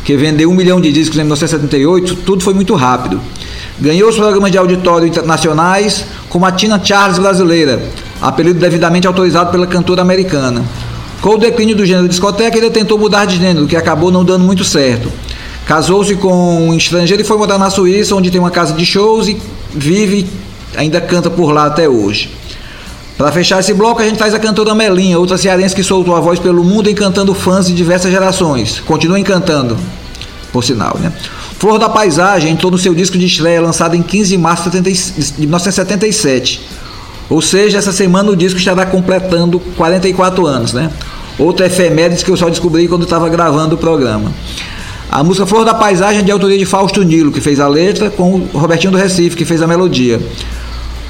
que 0.05 0.15
vendeu 0.15 0.49
um 0.49 0.53
milhão 0.53 0.79
de 0.79 0.89
discos 0.89 1.17
em 1.17 1.23
1978, 1.23 2.15
tudo 2.25 2.45
foi 2.45 2.53
muito 2.53 2.75
rápido. 2.75 3.19
Ganhou 3.77 4.07
os 4.07 4.15
programas 4.15 4.51
de 4.51 4.57
auditório 4.57 5.05
internacionais 5.05 6.05
como 6.29 6.45
a 6.45 6.51
Tina 6.53 6.79
Charles 6.81 7.19
brasileira, 7.19 7.83
apelido 8.21 8.61
devidamente 8.61 9.05
autorizado 9.05 9.51
pela 9.51 9.67
cantora 9.67 10.01
americana. 10.01 10.63
Com 11.21 11.31
o 11.31 11.37
declínio 11.37 11.75
do 11.75 11.85
gênero 11.85 12.07
discoteca, 12.07 12.57
ele 12.57 12.69
tentou 12.69 12.97
mudar 12.97 13.25
de 13.25 13.35
gênero, 13.35 13.67
que 13.67 13.75
acabou 13.75 14.13
não 14.13 14.23
dando 14.23 14.45
muito 14.45 14.63
certo. 14.63 15.11
Casou-se 15.67 16.15
com 16.15 16.69
um 16.69 16.73
estrangeiro 16.73 17.21
e 17.21 17.25
foi 17.25 17.37
morar 17.37 17.57
na 17.57 17.69
Suíça, 17.69 18.15
onde 18.15 18.31
tem 18.31 18.39
uma 18.39 18.49
casa 18.49 18.73
de 18.73 18.85
shows 18.85 19.27
e 19.27 19.37
vive, 19.73 20.25
ainda 20.77 21.01
canta 21.01 21.29
por 21.29 21.51
lá 21.51 21.65
até 21.65 21.89
hoje. 21.89 22.31
Para 23.17 23.33
fechar 23.33 23.59
esse 23.59 23.73
bloco, 23.73 24.01
a 24.01 24.05
gente 24.05 24.17
traz 24.17 24.33
a 24.33 24.39
cantora 24.39 24.73
Melinha, 24.73 25.19
outra 25.19 25.37
cearense 25.37 25.75
que 25.75 25.83
soltou 25.83 26.15
a 26.15 26.21
voz 26.21 26.39
pelo 26.39 26.63
mundo 26.63 26.89
encantando 26.89 27.33
fãs 27.33 27.67
de 27.67 27.73
diversas 27.73 28.11
gerações. 28.11 28.79
Continua 28.79 29.19
encantando, 29.19 29.77
por 30.53 30.63
sinal, 30.63 30.97
né? 30.99 31.11
Flor 31.59 31.77
da 31.77 31.89
Paisagem 31.89 32.53
entrou 32.53 32.71
no 32.71 32.77
seu 32.77 32.95
disco 32.95 33.17
de 33.17 33.25
estreia 33.25 33.59
lançado 33.59 33.93
em 33.93 34.01
15 34.01 34.29
de 34.29 34.37
março 34.37 34.69
de 34.69 34.79
1977. 34.79 36.61
Ou 37.29 37.41
seja, 37.41 37.77
essa 37.77 37.91
semana 37.91 38.31
o 38.31 38.37
disco 38.37 38.57
estará 38.57 38.85
completando 38.85 39.59
44 39.75 40.45
anos, 40.45 40.71
né? 40.71 40.89
Outra 41.37 41.65
efeméride 41.65 42.23
que 42.23 42.31
eu 42.31 42.37
só 42.37 42.47
descobri 42.47 42.87
quando 42.87 43.03
estava 43.03 43.27
gravando 43.27 43.75
o 43.75 43.77
programa. 43.77 44.31
A 45.17 45.23
música 45.23 45.47
Flor 45.47 45.65
da 45.65 45.73
Paisagem 45.73 46.19
é 46.19 46.23
de 46.23 46.31
autoria 46.31 46.59
de 46.59 46.65
Fausto 46.67 47.01
Nilo, 47.01 47.31
que 47.31 47.41
fez 47.41 47.59
a 47.59 47.67
letra, 47.67 48.07
com 48.07 48.35
o 48.35 48.59
Robertinho 48.59 48.91
do 48.91 48.99
Recife, 48.99 49.35
que 49.35 49.45
fez 49.45 49.63
a 49.63 49.67
melodia. 49.67 50.21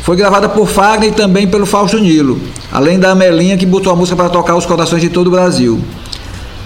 Foi 0.01 0.15
gravada 0.15 0.47
por 0.47 0.65
Fagner 0.65 1.09
e 1.09 1.11
também 1.11 1.45
pelo 1.45 1.65
Fausto 1.65 1.99
Nilo, 1.99 2.39
além 2.71 2.97
da 2.97 3.11
Amelinha, 3.11 3.57
que 3.57 3.65
botou 3.65 3.91
a 3.91 3.97
música 3.97 4.15
para 4.15 4.29
tocar 4.29 4.55
os 4.55 4.65
corações 4.65 5.01
de 5.01 5.09
todo 5.09 5.27
o 5.27 5.31
Brasil. 5.31 5.81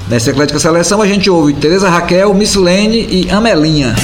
Nessa 0.07 0.29
eclética 0.29 0.59
seleção 0.59 1.01
a 1.01 1.07
gente 1.07 1.31
ouve 1.31 1.53
Tereza 1.53 1.89
Raquel, 1.89 2.31
Miss 2.35 2.53
Lene 2.53 3.07
e 3.09 3.31
Amelinha. 3.31 3.95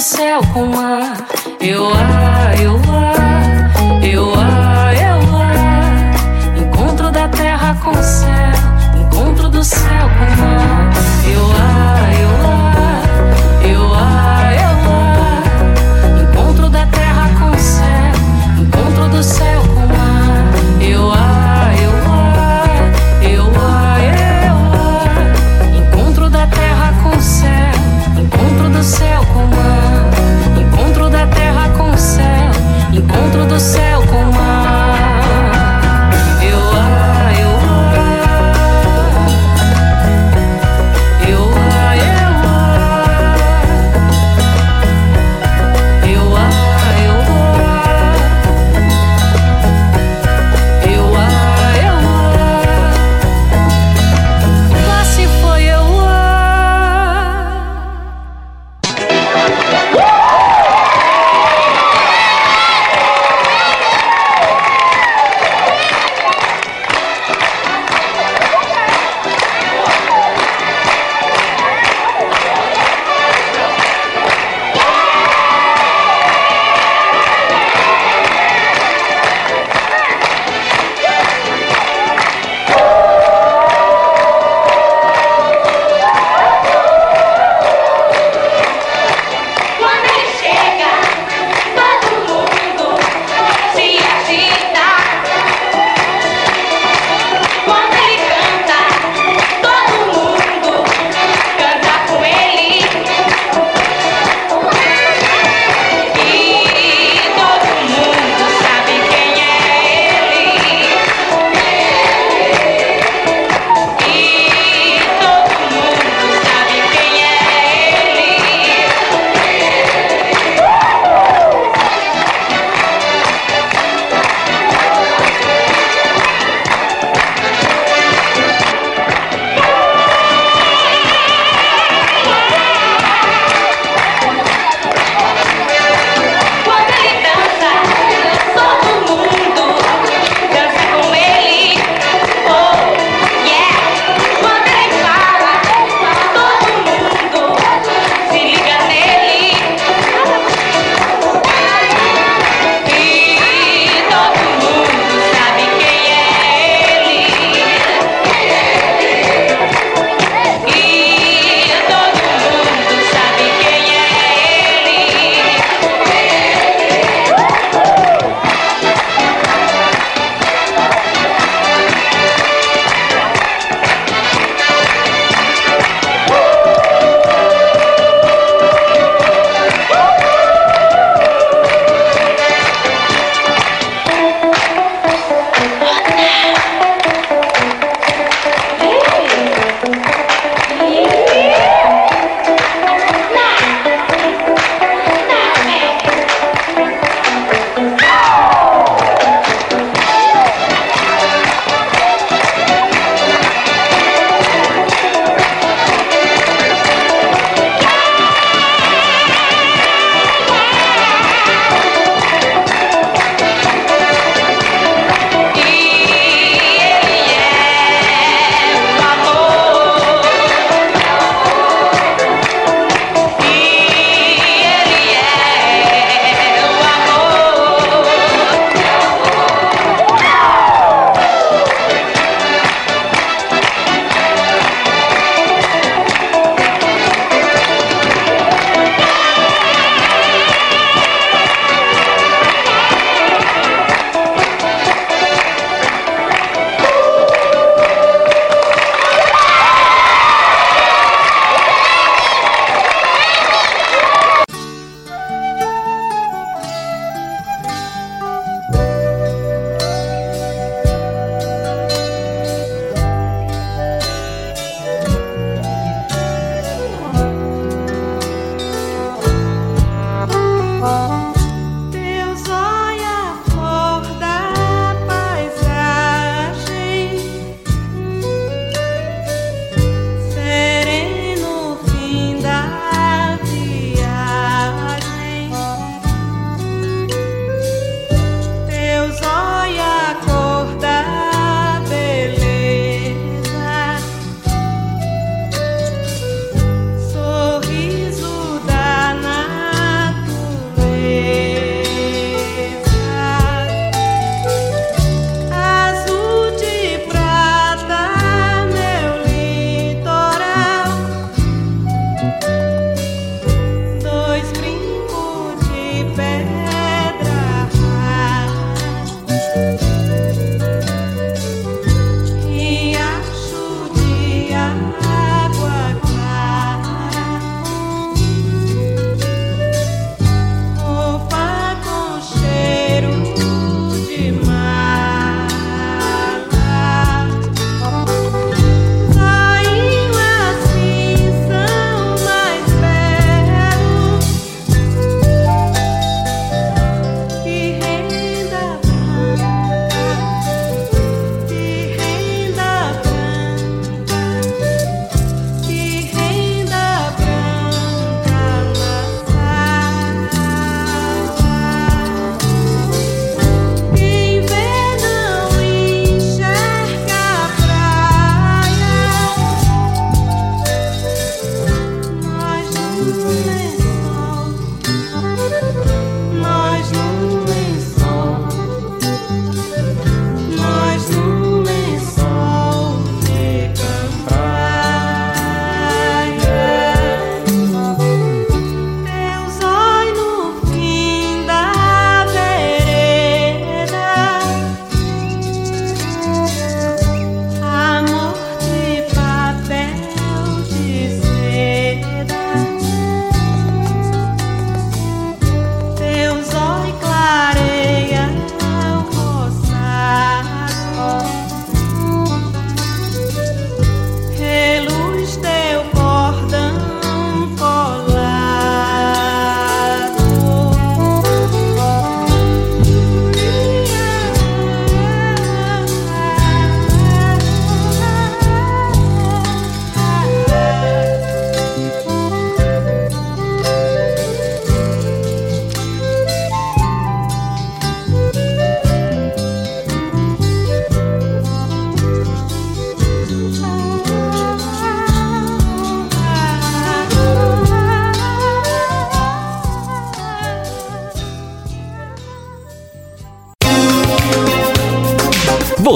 Céu 0.00 0.40
com 0.52 0.66
mar, 0.66 1.16
encontro 1.60 2.18
da 2.22 2.27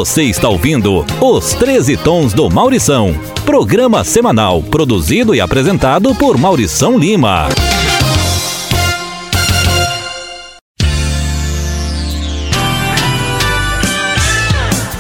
Você 0.02 0.24
está 0.24 0.48
ouvindo 0.48 1.06
Os 1.20 1.54
13 1.54 1.96
Tons 1.96 2.34
do 2.34 2.50
Maurição. 2.50 3.14
Programa 3.46 4.02
semanal 4.02 4.60
produzido 4.60 5.32
e 5.32 5.40
apresentado 5.40 6.12
por 6.16 6.36
Maurição 6.36 6.98
Lima. 6.98 7.48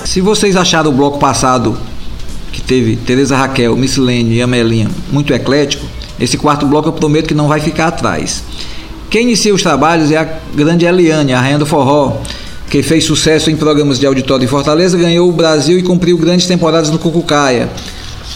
Se 0.04 0.20
vocês 0.20 0.54
acharam 0.54 0.92
o 0.92 0.94
bloco 0.94 1.18
passado, 1.18 1.76
que 2.52 2.60
teve 2.60 2.94
Tereza 2.94 3.36
Raquel, 3.36 3.74
Missilene 3.74 4.36
e 4.36 4.40
Amelinha, 4.40 4.88
muito 5.10 5.34
eclético, 5.34 5.84
esse 6.20 6.38
quarto 6.38 6.64
bloco 6.64 6.90
eu 6.90 6.92
prometo 6.92 7.26
que 7.26 7.34
não 7.34 7.48
vai 7.48 7.58
ficar 7.58 7.88
atrás. 7.88 8.44
Quem 9.10 9.22
inicia 9.22 9.52
os 9.52 9.64
trabalhos 9.64 10.12
é 10.12 10.18
a 10.18 10.38
grande 10.54 10.86
Eliane, 10.86 11.32
a 11.32 11.40
rainha 11.40 11.58
do 11.58 11.66
forró, 11.66 12.18
que 12.72 12.82
fez 12.82 13.04
sucesso 13.04 13.50
em 13.50 13.54
programas 13.54 13.98
de 13.98 14.06
auditório 14.06 14.46
em 14.46 14.48
Fortaleza, 14.48 14.96
ganhou 14.96 15.28
o 15.28 15.32
Brasil 15.32 15.78
e 15.78 15.82
cumpriu 15.82 16.16
grandes 16.16 16.46
temporadas 16.46 16.88
no 16.88 16.98
Cucucaia, 16.98 17.68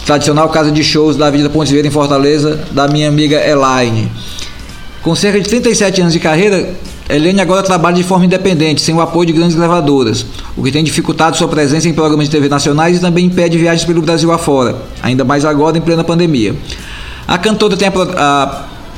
tradicional 0.05 0.47
casa 0.49 0.71
de 0.71 0.83
shows 0.83 1.17
da 1.17 1.25
Avenida 1.25 1.49
Pontes 1.49 1.71
Vieira 1.71 1.87
em 1.87 1.91
Fortaleza, 1.91 2.59
da 2.69 2.87
minha 2.87 3.09
amiga 3.09 3.43
Elaine. 3.43 4.11
Com 5.01 5.15
cerca 5.15 5.41
de 5.41 5.49
37 5.49 6.01
anos 6.01 6.13
de 6.13 6.19
carreira, 6.19 6.69
Eliane 7.09 7.41
agora 7.41 7.63
trabalha 7.63 7.95
de 7.95 8.03
forma 8.03 8.25
independente, 8.25 8.79
sem 8.79 8.93
o 8.93 9.01
apoio 9.01 9.25
de 9.25 9.33
grandes 9.33 9.55
gravadoras, 9.55 10.23
o 10.55 10.61
que 10.61 10.71
tem 10.71 10.83
dificultado 10.83 11.35
sua 11.35 11.47
presença 11.47 11.89
em 11.89 11.93
programas 11.93 12.27
de 12.27 12.31
TV 12.31 12.47
nacionais 12.47 12.97
e 12.97 13.01
também 13.01 13.25
impede 13.25 13.57
viagens 13.57 13.87
pelo 13.87 14.03
Brasil 14.03 14.31
afora, 14.31 14.75
ainda 15.01 15.23
mais 15.23 15.45
agora 15.45 15.79
em 15.79 15.81
plena 15.81 16.03
pandemia. 16.03 16.55
A 17.27 17.39
cantora 17.39 17.75
tem 17.75 17.87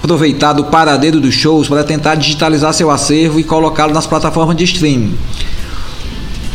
aproveitado 0.04 0.62
o 0.62 0.64
paradeiro 0.66 1.20
dos 1.20 1.34
shows 1.34 1.68
para 1.68 1.84
tentar 1.84 2.16
digitalizar 2.16 2.74
seu 2.74 2.90
acervo 2.90 3.40
e 3.40 3.44
colocá-lo 3.44 3.94
nas 3.94 4.08
plataformas 4.08 4.56
de 4.56 4.64
streaming. 4.64 5.18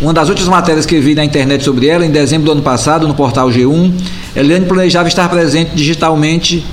Uma 0.01 0.13
das 0.13 0.29
últimas 0.29 0.49
matérias 0.49 0.85
que 0.85 0.99
vi 0.99 1.15
na 1.15 1.25
internet 1.25 1.65
sobre 1.65 1.87
ela, 1.87 2.05
em 2.05 2.11
dezembro 2.11 2.47
do 2.47 2.53
ano 2.53 2.63
passado, 2.63 3.07
no 3.07 3.15
portal 3.15 3.49
G1, 3.49 3.93
Eliane 4.35 4.67
planejava 4.67 5.09
estar 5.09 5.29
presente 5.29 5.75
digitalmente 5.75 6.65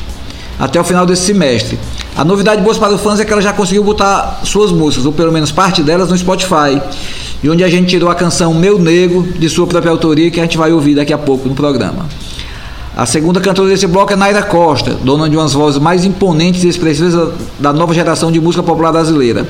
até 0.59 0.79
o 0.79 0.83
final 0.83 1.05
desse 1.05 1.23
semestre. 1.23 1.77
A 2.15 2.23
novidade 2.23 2.61
boa 2.61 2.75
para 2.75 2.93
os 2.93 3.01
fãs 3.01 3.19
é 3.19 3.25
que 3.25 3.31
ela 3.31 3.41
já 3.41 3.53
conseguiu 3.53 3.83
botar 3.83 4.41
suas 4.43 4.71
músicas, 4.71 5.05
ou 5.05 5.13
pelo 5.13 5.31
menos 5.31 5.51
parte 5.51 5.81
delas, 5.81 6.09
no 6.09 6.17
Spotify. 6.17 6.81
E 7.43 7.49
onde 7.49 7.63
a 7.63 7.69
gente 7.69 7.89
tirou 7.89 8.09
a 8.09 8.15
canção 8.15 8.53
Meu 8.53 8.77
Nego, 8.77 9.23
de 9.23 9.49
sua 9.49 9.65
própria 9.65 9.91
autoria, 9.91 10.29
que 10.29 10.39
a 10.39 10.43
gente 10.43 10.57
vai 10.57 10.71
ouvir 10.71 10.95
daqui 10.95 11.13
a 11.13 11.17
pouco 11.17 11.47
no 11.47 11.55
programa. 11.55 12.07
A 12.95 13.05
segunda 13.05 13.39
cantora 13.39 13.69
desse 13.69 13.87
bloco 13.87 14.11
é 14.11 14.17
Naira 14.17 14.43
Costa, 14.43 14.95
dona 15.01 15.29
de 15.29 15.37
umas 15.37 15.53
vozes 15.53 15.79
mais 15.79 16.03
imponentes 16.03 16.63
e 16.63 16.67
expressivas 16.67 17.33
da 17.57 17.71
nova 17.71 17.93
geração 17.93 18.29
de 18.31 18.41
música 18.41 18.61
popular 18.61 18.91
brasileira. 18.91 19.47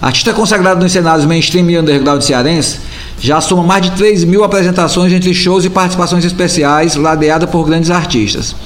Artista 0.00 0.32
consagrada 0.32 0.80
nos 0.80 0.90
cenários 0.90 1.26
mainstream 1.26 1.68
e 1.70 1.78
underground 1.78 2.22
cearense, 2.22 2.80
já 3.20 3.40
soma 3.40 3.62
mais 3.62 3.82
de 3.82 3.90
3 3.92 4.24
mil 4.24 4.44
apresentações 4.44 5.12
entre 5.12 5.32
shows 5.34 5.64
e 5.64 5.70
participações 5.70 6.24
especiais, 6.24 6.96
ladeada 6.96 7.46
por 7.46 7.64
grandes 7.64 7.90
artistas. 7.90 8.56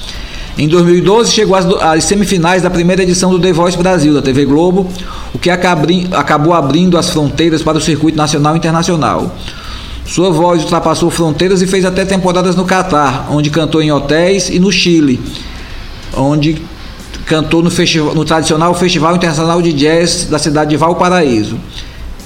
Em 0.57 0.67
2012, 0.67 1.31
chegou 1.31 1.55
às, 1.55 2.03
semifinais 2.03 2.61
da 2.61 2.69
primeira 2.69 3.03
edição 3.03 3.31
do 3.31 3.39
The 3.39 3.53
Voice 3.53 3.77
Brasil, 3.77 4.13
da 4.13 4.21
TV 4.21 4.45
Globo, 4.45 4.87
o 5.33 5.39
que 5.39 5.49
acabou 5.49 6.53
abrindo 6.53 6.97
as 6.97 7.09
fronteiras 7.09 7.61
para 7.61 7.77
o 7.77 7.81
circuito 7.81 8.17
nacional 8.17 8.55
e 8.55 8.57
internacional. 8.57 9.33
Sua 10.09 10.31
voz 10.31 10.63
ultrapassou 10.63 11.11
fronteiras 11.11 11.61
e 11.61 11.67
fez 11.67 11.85
até 11.85 12.03
temporadas 12.03 12.55
no 12.55 12.65
Catar, 12.65 13.27
onde 13.29 13.51
cantou 13.51 13.79
em 13.79 13.91
hotéis, 13.91 14.49
e 14.49 14.57
no 14.57 14.71
Chile, 14.71 15.21
onde 16.17 16.59
cantou 17.27 17.61
no, 17.61 17.69
no 18.15 18.25
tradicional 18.25 18.73
Festival 18.73 19.15
Internacional 19.15 19.61
de 19.61 19.71
Jazz 19.71 20.25
da 20.25 20.39
cidade 20.39 20.71
de 20.71 20.77
Valparaíso. 20.77 21.59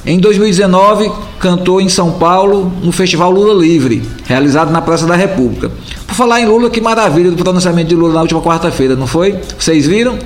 Em 0.06 0.18
2019, 0.18 1.12
cantou 1.38 1.82
em 1.82 1.90
São 1.90 2.14
Paulo 2.14 2.72
no 2.82 2.94
Festival 2.94 3.30
Lula 3.30 3.62
Livre, 3.62 4.02
realizado 4.26 4.72
na 4.72 4.82
Praça 4.82 5.06
da 5.06 5.18
República. 5.18 5.70
Por 6.08 6.16
falar 6.16 6.40
em 6.40 6.46
Lula, 6.46 6.70
que 6.70 6.80
maravilha 6.80 7.32
do 7.32 7.44
pronunciamento 7.44 7.90
de 7.90 7.96
Lula 7.96 8.14
na 8.14 8.22
última 8.22 8.42
quarta-feira, 8.42 8.96
não 8.96 9.08
foi? 9.08 9.38
Vocês 9.60 9.86
viram? 9.86 10.18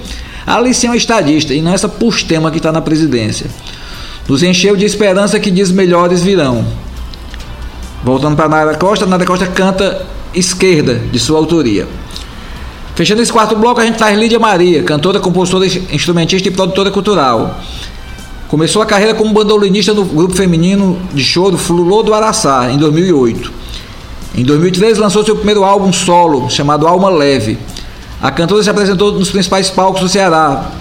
A 0.45 0.57
Alice 0.57 0.85
é 0.85 0.89
uma 0.91 0.95
estadista 0.95 1.55
e 1.55 1.61
não 1.63 1.71
é 1.71 1.73
essa 1.73 1.89
pustema 1.89 2.51
que 2.51 2.57
está 2.57 2.71
na 2.71 2.81
presidência. 2.81 3.47
Nos 4.27 4.43
encheu 4.43 4.75
de 4.75 4.85
esperança 4.85 5.39
que 5.39 5.49
diz 5.49 5.71
melhores 5.71 6.21
virão. 6.21 6.63
Voltando 8.07 8.37
para 8.37 8.47
Nara 8.47 8.77
Costa, 8.77 9.05
Nara 9.05 9.25
Costa 9.25 9.45
canta 9.47 10.05
Esquerda, 10.33 10.95
de 11.11 11.19
sua 11.19 11.37
autoria. 11.37 11.85
Fechando 12.95 13.21
esse 13.21 13.33
quarto 13.33 13.53
bloco, 13.53 13.81
a 13.81 13.85
gente 13.85 13.97
traz 13.97 14.17
Lídia 14.17 14.39
Maria, 14.39 14.81
cantora, 14.81 15.19
compositora, 15.19 15.65
instrumentista 15.91 16.47
e 16.47 16.51
produtora 16.51 16.89
cultural. 16.89 17.59
Começou 18.47 18.81
a 18.81 18.85
carreira 18.85 19.13
como 19.13 19.33
bandolinista 19.33 19.93
no 19.93 20.05
grupo 20.05 20.33
feminino 20.33 20.97
de 21.13 21.21
choro 21.21 21.57
Flulô 21.57 22.01
do 22.01 22.13
Araçá, 22.13 22.71
em 22.71 22.77
2008. 22.77 23.51
Em 24.37 24.43
2013 24.45 25.01
lançou 25.01 25.25
seu 25.25 25.35
primeiro 25.35 25.65
álbum 25.65 25.91
solo, 25.91 26.49
chamado 26.49 26.87
Alma 26.87 27.09
Leve. 27.09 27.59
A 28.21 28.31
cantora 28.31 28.63
se 28.63 28.69
apresentou 28.69 29.11
nos 29.19 29.29
principais 29.29 29.69
palcos 29.69 29.99
do 29.99 30.07
Ceará 30.07 30.71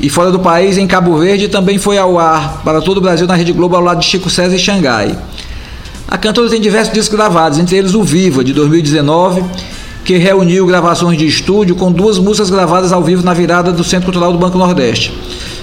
e 0.00 0.08
fora 0.08 0.32
do 0.32 0.38
país, 0.38 0.78
em 0.78 0.86
Cabo 0.86 1.18
Verde, 1.18 1.44
e 1.44 1.48
também 1.48 1.76
foi 1.76 1.98
ao 1.98 2.18
ar 2.18 2.62
para 2.64 2.80
todo 2.80 2.96
o 2.96 3.00
Brasil 3.02 3.26
na 3.26 3.34
Rede 3.34 3.52
Globo 3.52 3.76
ao 3.76 3.82
lado 3.82 4.00
de 4.00 4.06
Chico 4.06 4.30
César 4.30 4.56
e 4.56 4.58
Xangai. 4.58 5.14
A 6.10 6.18
cantora 6.18 6.50
tem 6.50 6.60
diversos 6.60 6.92
discos 6.92 7.16
gravados, 7.16 7.56
entre 7.60 7.76
eles 7.76 7.94
o 7.94 8.02
Viva, 8.02 8.42
de 8.42 8.52
2019, 8.52 9.44
que 10.04 10.16
reuniu 10.16 10.66
gravações 10.66 11.16
de 11.16 11.24
estúdio 11.24 11.76
com 11.76 11.92
duas 11.92 12.18
músicas 12.18 12.50
gravadas 12.50 12.92
ao 12.92 13.00
vivo 13.00 13.22
na 13.22 13.32
virada 13.32 13.70
do 13.70 13.84
Centro 13.84 14.06
Cultural 14.06 14.32
do 14.32 14.38
Banco 14.38 14.58
Nordeste. 14.58 15.16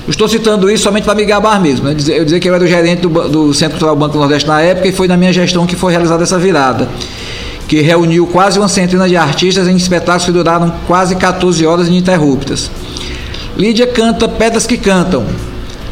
estou 0.08 0.26
citando 0.26 0.72
isso 0.72 0.86
somente 0.86 1.04
para 1.04 1.16
me 1.16 1.26
gabar 1.26 1.62
mesmo. 1.62 1.86
Né? 1.86 1.98
Eu 2.08 2.24
dizer 2.24 2.40
que 2.40 2.48
eu 2.48 2.56
era 2.56 2.64
o 2.64 2.68
gerente 2.68 3.02
do, 3.02 3.10
do 3.28 3.54
Centro 3.54 3.72
Cultural 3.72 3.94
do 3.94 4.00
Banco 4.00 4.18
Nordeste 4.18 4.48
na 4.48 4.62
época 4.62 4.88
e 4.88 4.94
foi 4.94 5.06
na 5.06 5.18
minha 5.18 5.34
gestão 5.34 5.68
que 5.68 5.76
foi 5.76 5.92
realizada 5.92 6.24
essa 6.24 6.40
virada, 6.40 6.88
que 7.68 7.82
reuniu 7.82 8.26
quase 8.26 8.58
uma 8.58 8.70
centena 8.70 9.06
de 9.10 9.18
artistas 9.18 9.68
em 9.68 9.76
espetáculos 9.76 10.24
que 10.24 10.32
duraram 10.32 10.74
quase 10.88 11.18
14 11.18 11.66
horas 11.66 11.90
ininterruptas. 11.90 12.72
Lídia 13.58 13.86
canta 13.86 14.30
Pedras 14.30 14.66
que 14.66 14.78
Cantam, 14.78 15.26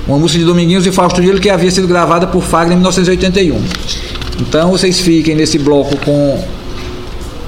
uma 0.08 0.18
música 0.18 0.40
de 0.40 0.46
Dominguinhos 0.46 0.88
e 0.88 0.94
Fausto 0.94 1.20
Nilo 1.20 1.42
que 1.42 1.50
havia 1.50 1.70
sido 1.72 1.90
gravada 1.90 2.26
por 2.26 2.42
Fagner 2.42 2.78
em 2.78 2.78
1981. 2.78 4.05
Então 4.40 4.70
vocês 4.70 5.00
fiquem 5.00 5.36
nesse 5.36 5.58
bloco 5.58 5.96
com 5.98 6.44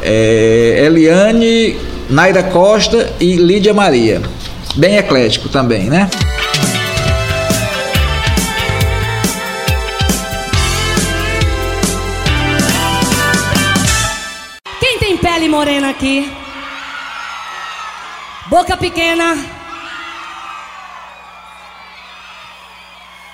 é, 0.02 0.84
Eliane, 0.86 1.78
Naira 2.10 2.44
Costa 2.44 3.14
e 3.20 3.36
Lídia 3.36 3.74
Maria. 3.74 4.22
Bem 4.76 4.96
eclético 4.98 5.50
também, 5.50 5.90
né? 5.90 6.10
Quem 14.80 15.00
tem 15.00 15.18
pele 15.18 15.50
morena 15.50 15.90
aqui? 15.90 16.32
Boca 18.48 18.78
pequena. 18.78 19.38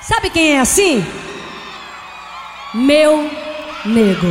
Sabe 0.02 0.30
quem 0.32 0.54
é 0.54 0.60
assim? 0.60 1.06
Meu 2.74 3.30
nego. 3.86 4.28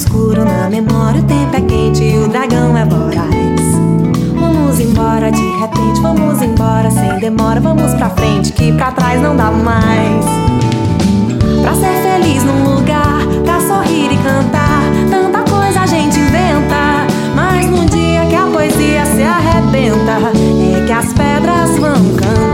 Escuro 0.00 0.46
na 0.46 0.70
memória, 0.70 1.20
o 1.20 1.24
tempo 1.24 1.54
é 1.54 1.60
quente 1.60 2.02
e 2.02 2.18
o 2.18 2.26
dragão 2.26 2.74
é 2.74 2.86
voraz. 2.86 3.60
Vamos 4.34 4.80
embora 4.80 5.30
de 5.30 5.58
repente, 5.58 6.00
vamos 6.00 6.40
embora 6.40 6.90
sem 6.90 7.18
demora, 7.18 7.60
vamos 7.60 7.92
pra 7.94 8.08
frente 8.08 8.50
que 8.52 8.72
pra 8.72 8.92
trás 8.92 9.20
não 9.20 9.36
dá 9.36 9.50
mais. 9.50 10.24
Pra 11.62 11.74
ser 11.74 12.02
feliz 12.02 12.42
num 12.44 12.76
lugar, 12.76 13.18
pra 13.44 13.60
sorrir 13.60 14.10
e 14.10 14.16
cantar, 14.16 14.82
tanta 15.10 15.50
coisa 15.50 15.80
a 15.82 15.86
gente 15.86 16.18
inventa. 16.18 17.06
Mas 17.34 17.66
no 17.66 17.84
dia 17.84 18.24
que 18.24 18.34
a 18.34 18.46
poesia 18.46 19.04
se 19.04 19.22
arrebenta, 19.22 20.12
é 20.34 20.86
que 20.86 20.92
as 20.92 21.12
pedras 21.12 21.78
vão 21.78 22.14
cantar. 22.16 22.49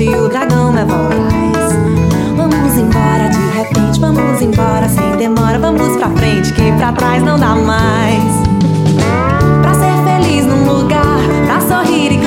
Tempo 0.00 0.04
é 0.04 0.04
quente 0.04 0.04
e 0.04 0.14
o 0.14 0.28
dragão 0.28 0.76
é 0.76 0.84
voraz. 0.84 1.72
Vamos 2.36 2.76
embora 2.76 3.28
de 3.28 3.58
repente, 3.58 4.00
vamos 4.00 4.40
embora 4.40 4.88
sem 4.88 5.16
demora, 5.16 5.58
vamos 5.58 5.96
pra 5.96 6.08
frente 6.10 6.52
que 6.54 6.72
pra 6.72 6.92
trás 6.92 7.22
não 7.22 7.38
dá 7.38 7.54
mais. 7.54 8.24
Pra 9.60 9.74
ser 9.74 9.92
feliz 10.04 10.46
num 10.46 10.64
lugar, 10.64 11.18
pra 11.46 11.60
sorrir 11.60 12.12
e 12.12 12.19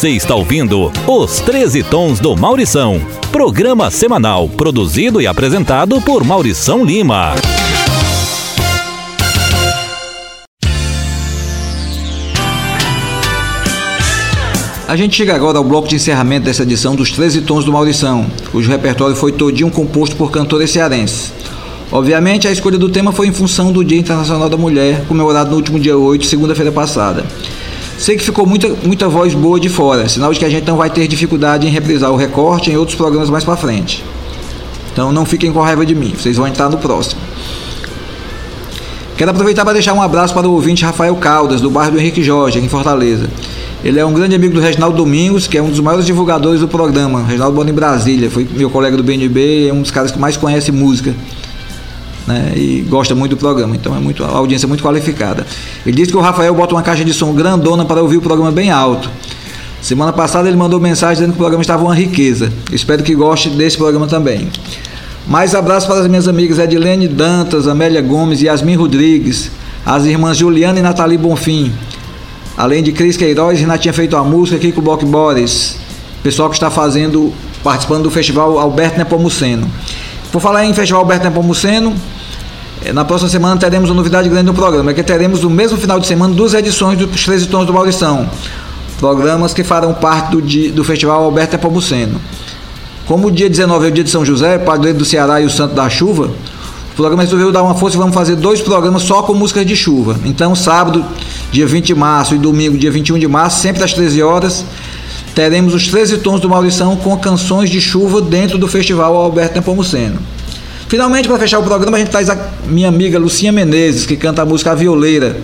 Você 0.00 0.12
está 0.12 0.34
ouvindo 0.34 0.90
Os 1.06 1.40
13 1.40 1.82
Tons 1.82 2.20
do 2.20 2.34
Maurição. 2.34 2.98
Programa 3.30 3.90
semanal 3.90 4.48
produzido 4.48 5.20
e 5.20 5.26
apresentado 5.26 6.00
por 6.00 6.24
Maurição 6.24 6.82
Lima. 6.82 7.34
A 14.88 14.96
gente 14.96 15.16
chega 15.16 15.34
agora 15.34 15.58
ao 15.58 15.64
bloco 15.64 15.86
de 15.86 15.96
encerramento 15.96 16.46
dessa 16.46 16.62
edição 16.62 16.96
dos 16.96 17.10
13 17.10 17.42
Tons 17.42 17.66
do 17.66 17.72
Maurição, 17.72 18.24
cujo 18.50 18.70
repertório 18.70 19.14
foi 19.14 19.32
todinho 19.32 19.70
composto 19.70 20.16
por 20.16 20.30
cantores 20.30 20.70
cearenses. 20.70 21.30
Obviamente, 21.92 22.48
a 22.48 22.50
escolha 22.50 22.78
do 22.78 22.88
tema 22.88 23.12
foi 23.12 23.26
em 23.26 23.32
função 23.32 23.70
do 23.70 23.84
Dia 23.84 23.98
Internacional 23.98 24.48
da 24.48 24.56
Mulher, 24.56 25.04
comemorado 25.06 25.50
no 25.50 25.56
último 25.56 25.78
dia 25.78 25.98
8, 25.98 26.24
segunda-feira 26.24 26.72
passada. 26.72 27.26
Sei 28.00 28.16
que 28.16 28.24
ficou 28.24 28.46
muita, 28.46 28.66
muita 28.82 29.10
voz 29.10 29.34
boa 29.34 29.60
de 29.60 29.68
fora, 29.68 30.08
sinal 30.08 30.32
de 30.32 30.38
que 30.38 30.44
a 30.46 30.48
gente 30.48 30.66
não 30.66 30.78
vai 30.78 30.88
ter 30.88 31.06
dificuldade 31.06 31.66
em 31.66 31.70
reprisar 31.70 32.10
o 32.10 32.16
recorte 32.16 32.70
em 32.70 32.76
outros 32.78 32.96
programas 32.96 33.28
mais 33.28 33.44
pra 33.44 33.58
frente. 33.58 34.02
Então 34.90 35.12
não 35.12 35.26
fiquem 35.26 35.52
com 35.52 35.60
raiva 35.60 35.84
de 35.84 35.94
mim, 35.94 36.14
vocês 36.16 36.38
vão 36.38 36.46
entrar 36.46 36.70
no 36.70 36.78
próximo. 36.78 37.20
Quero 39.18 39.30
aproveitar 39.32 39.64
para 39.64 39.74
deixar 39.74 39.92
um 39.92 40.00
abraço 40.00 40.32
para 40.32 40.48
o 40.48 40.52
ouvinte 40.52 40.82
Rafael 40.82 41.14
Caldas, 41.16 41.60
do 41.60 41.68
bairro 41.68 41.92
do 41.92 42.00
Henrique 42.00 42.22
Jorge, 42.22 42.56
aqui 42.56 42.66
em 42.66 42.70
Fortaleza. 42.70 43.28
Ele 43.84 44.00
é 44.00 44.06
um 44.06 44.14
grande 44.14 44.34
amigo 44.34 44.54
do 44.54 44.60
Reginaldo 44.60 44.96
Domingos, 44.96 45.46
que 45.46 45.58
é 45.58 45.62
um 45.62 45.68
dos 45.68 45.80
maiores 45.80 46.06
divulgadores 46.06 46.60
do 46.60 46.68
programa. 46.68 47.22
Reginaldo 47.22 47.54
mora 47.54 47.68
em 47.68 47.74
Brasília, 47.74 48.30
foi 48.30 48.48
meu 48.50 48.70
colega 48.70 48.96
do 48.96 49.02
BNB, 49.02 49.68
é 49.68 49.74
um 49.74 49.82
dos 49.82 49.90
caras 49.90 50.10
que 50.10 50.18
mais 50.18 50.38
conhece 50.38 50.72
música. 50.72 51.14
Né, 52.26 52.52
e 52.54 52.84
gosta 52.88 53.14
muito 53.14 53.34
do 53.34 53.38
programa, 53.38 53.74
então 53.74 53.96
é 53.96 53.98
muito, 53.98 54.22
a 54.22 54.28
audiência 54.28 54.66
é 54.66 54.68
muito 54.68 54.82
qualificada. 54.82 55.46
Ele 55.84 55.96
disse 55.96 56.10
que 56.10 56.16
o 56.16 56.20
Rafael 56.20 56.54
bota 56.54 56.74
uma 56.74 56.82
caixa 56.82 57.04
de 57.04 57.14
som 57.14 57.32
grandona 57.32 57.84
para 57.84 58.02
ouvir 58.02 58.18
o 58.18 58.20
programa 58.20 58.52
bem 58.52 58.70
alto. 58.70 59.10
Semana 59.80 60.12
passada 60.12 60.46
ele 60.46 60.56
mandou 60.56 60.78
mensagem 60.78 61.14
dizendo 61.14 61.30
que 61.30 61.36
o 61.36 61.38
programa 61.38 61.62
estava 61.62 61.82
uma 61.82 61.94
riqueza. 61.94 62.52
Espero 62.70 63.02
que 63.02 63.14
goste 63.14 63.48
desse 63.48 63.78
programa 63.78 64.06
também. 64.06 64.48
Mais 65.26 65.54
abraços 65.54 65.88
para 65.88 66.00
as 66.00 66.06
minhas 66.06 66.28
amigas 66.28 66.58
Edilene 66.58 67.08
Dantas, 67.08 67.66
Amélia 67.66 68.02
Gomes 68.02 68.42
e 68.42 68.46
Yasmin 68.46 68.76
Rodrigues, 68.76 69.50
as 69.84 70.04
irmãs 70.04 70.36
Juliana 70.36 70.78
e 70.78 70.82
Nathalie 70.82 71.16
Bonfim, 71.16 71.72
além 72.56 72.82
de 72.82 72.92
Cris 72.92 73.16
Queiroz, 73.16 73.58
Renatinha 73.58 73.94
Feito 73.94 74.16
a 74.16 74.22
Música, 74.22 74.58
Kiko 74.58 74.82
Block 74.82 75.04
Boris, 75.04 75.76
pessoal 76.22 76.50
que 76.50 76.56
está 76.56 76.70
fazendo, 76.70 77.32
participando 77.62 78.02
do 78.02 78.10
Festival 78.10 78.58
Alberto 78.58 78.98
Nepomuceno. 78.98 79.70
Por 80.32 80.40
falar 80.40 80.64
em 80.64 80.72
Festival 80.72 81.02
Alberto 81.02 81.24
Nepomuceno, 81.24 81.92
eh, 82.84 82.92
na 82.92 83.04
próxima 83.04 83.28
semana 83.28 83.56
teremos 83.56 83.90
uma 83.90 83.96
novidade 83.96 84.28
grande 84.28 84.46
no 84.46 84.54
programa, 84.54 84.92
é 84.92 84.94
que 84.94 85.02
teremos 85.02 85.40
no 85.40 85.50
mesmo 85.50 85.76
final 85.76 85.98
de 85.98 86.06
semana 86.06 86.32
duas 86.32 86.54
edições 86.54 86.96
dos 86.96 87.24
13 87.24 87.48
Tons 87.48 87.66
do 87.66 87.72
Maurição, 87.72 88.30
programas 88.98 89.52
que 89.52 89.64
farão 89.64 89.92
parte 89.92 90.30
do, 90.36 90.72
do 90.72 90.84
Festival 90.84 91.24
Alberto 91.24 91.56
Nepomuceno. 91.56 92.20
Como 93.06 93.26
o 93.26 93.30
dia 93.30 93.50
19 93.50 93.86
é 93.86 93.88
o 93.88 93.92
dia 93.92 94.04
de 94.04 94.10
São 94.10 94.24
José, 94.24 94.56
padroeiro 94.56 94.98
do 94.98 95.04
Ceará 95.04 95.40
e 95.40 95.46
o 95.46 95.50
Santo 95.50 95.74
da 95.74 95.90
Chuva, 95.90 96.30
o 96.92 96.94
programa 96.94 97.24
resolveu 97.24 97.50
dar 97.50 97.64
uma 97.64 97.74
força 97.74 97.96
e 97.96 97.98
vamos 97.98 98.14
fazer 98.14 98.36
dois 98.36 98.60
programas 98.60 99.02
só 99.02 99.22
com 99.22 99.34
músicas 99.34 99.66
de 99.66 99.74
chuva. 99.74 100.16
Então, 100.24 100.54
sábado, 100.54 101.04
dia 101.50 101.66
20 101.66 101.86
de 101.86 101.94
março, 101.96 102.36
e 102.36 102.38
domingo, 102.38 102.78
dia 102.78 102.90
21 102.90 103.18
de 103.18 103.26
março, 103.26 103.60
sempre 103.60 103.82
às 103.82 103.92
13 103.92 104.22
horas, 104.22 104.64
teremos 105.40 105.72
os 105.72 105.88
13 105.88 106.18
tons 106.18 106.38
do 106.38 106.50
Maurição 106.50 106.94
com 106.96 107.16
canções 107.16 107.70
de 107.70 107.80
chuva 107.80 108.20
dentro 108.20 108.58
do 108.58 108.68
Festival 108.68 109.16
Alberto 109.16 109.54
Nepomuceno. 109.54 110.18
Finalmente, 110.86 111.26
para 111.26 111.38
fechar 111.38 111.58
o 111.60 111.62
programa, 111.62 111.96
a 111.96 112.00
gente 112.00 112.10
traz 112.10 112.28
a 112.28 112.36
minha 112.66 112.88
amiga 112.88 113.18
Lucinha 113.18 113.50
Menezes, 113.50 114.04
que 114.04 114.18
canta 114.18 114.42
a 114.42 114.44
música 114.44 114.72
A 114.72 114.74
Violeira, 114.74 115.38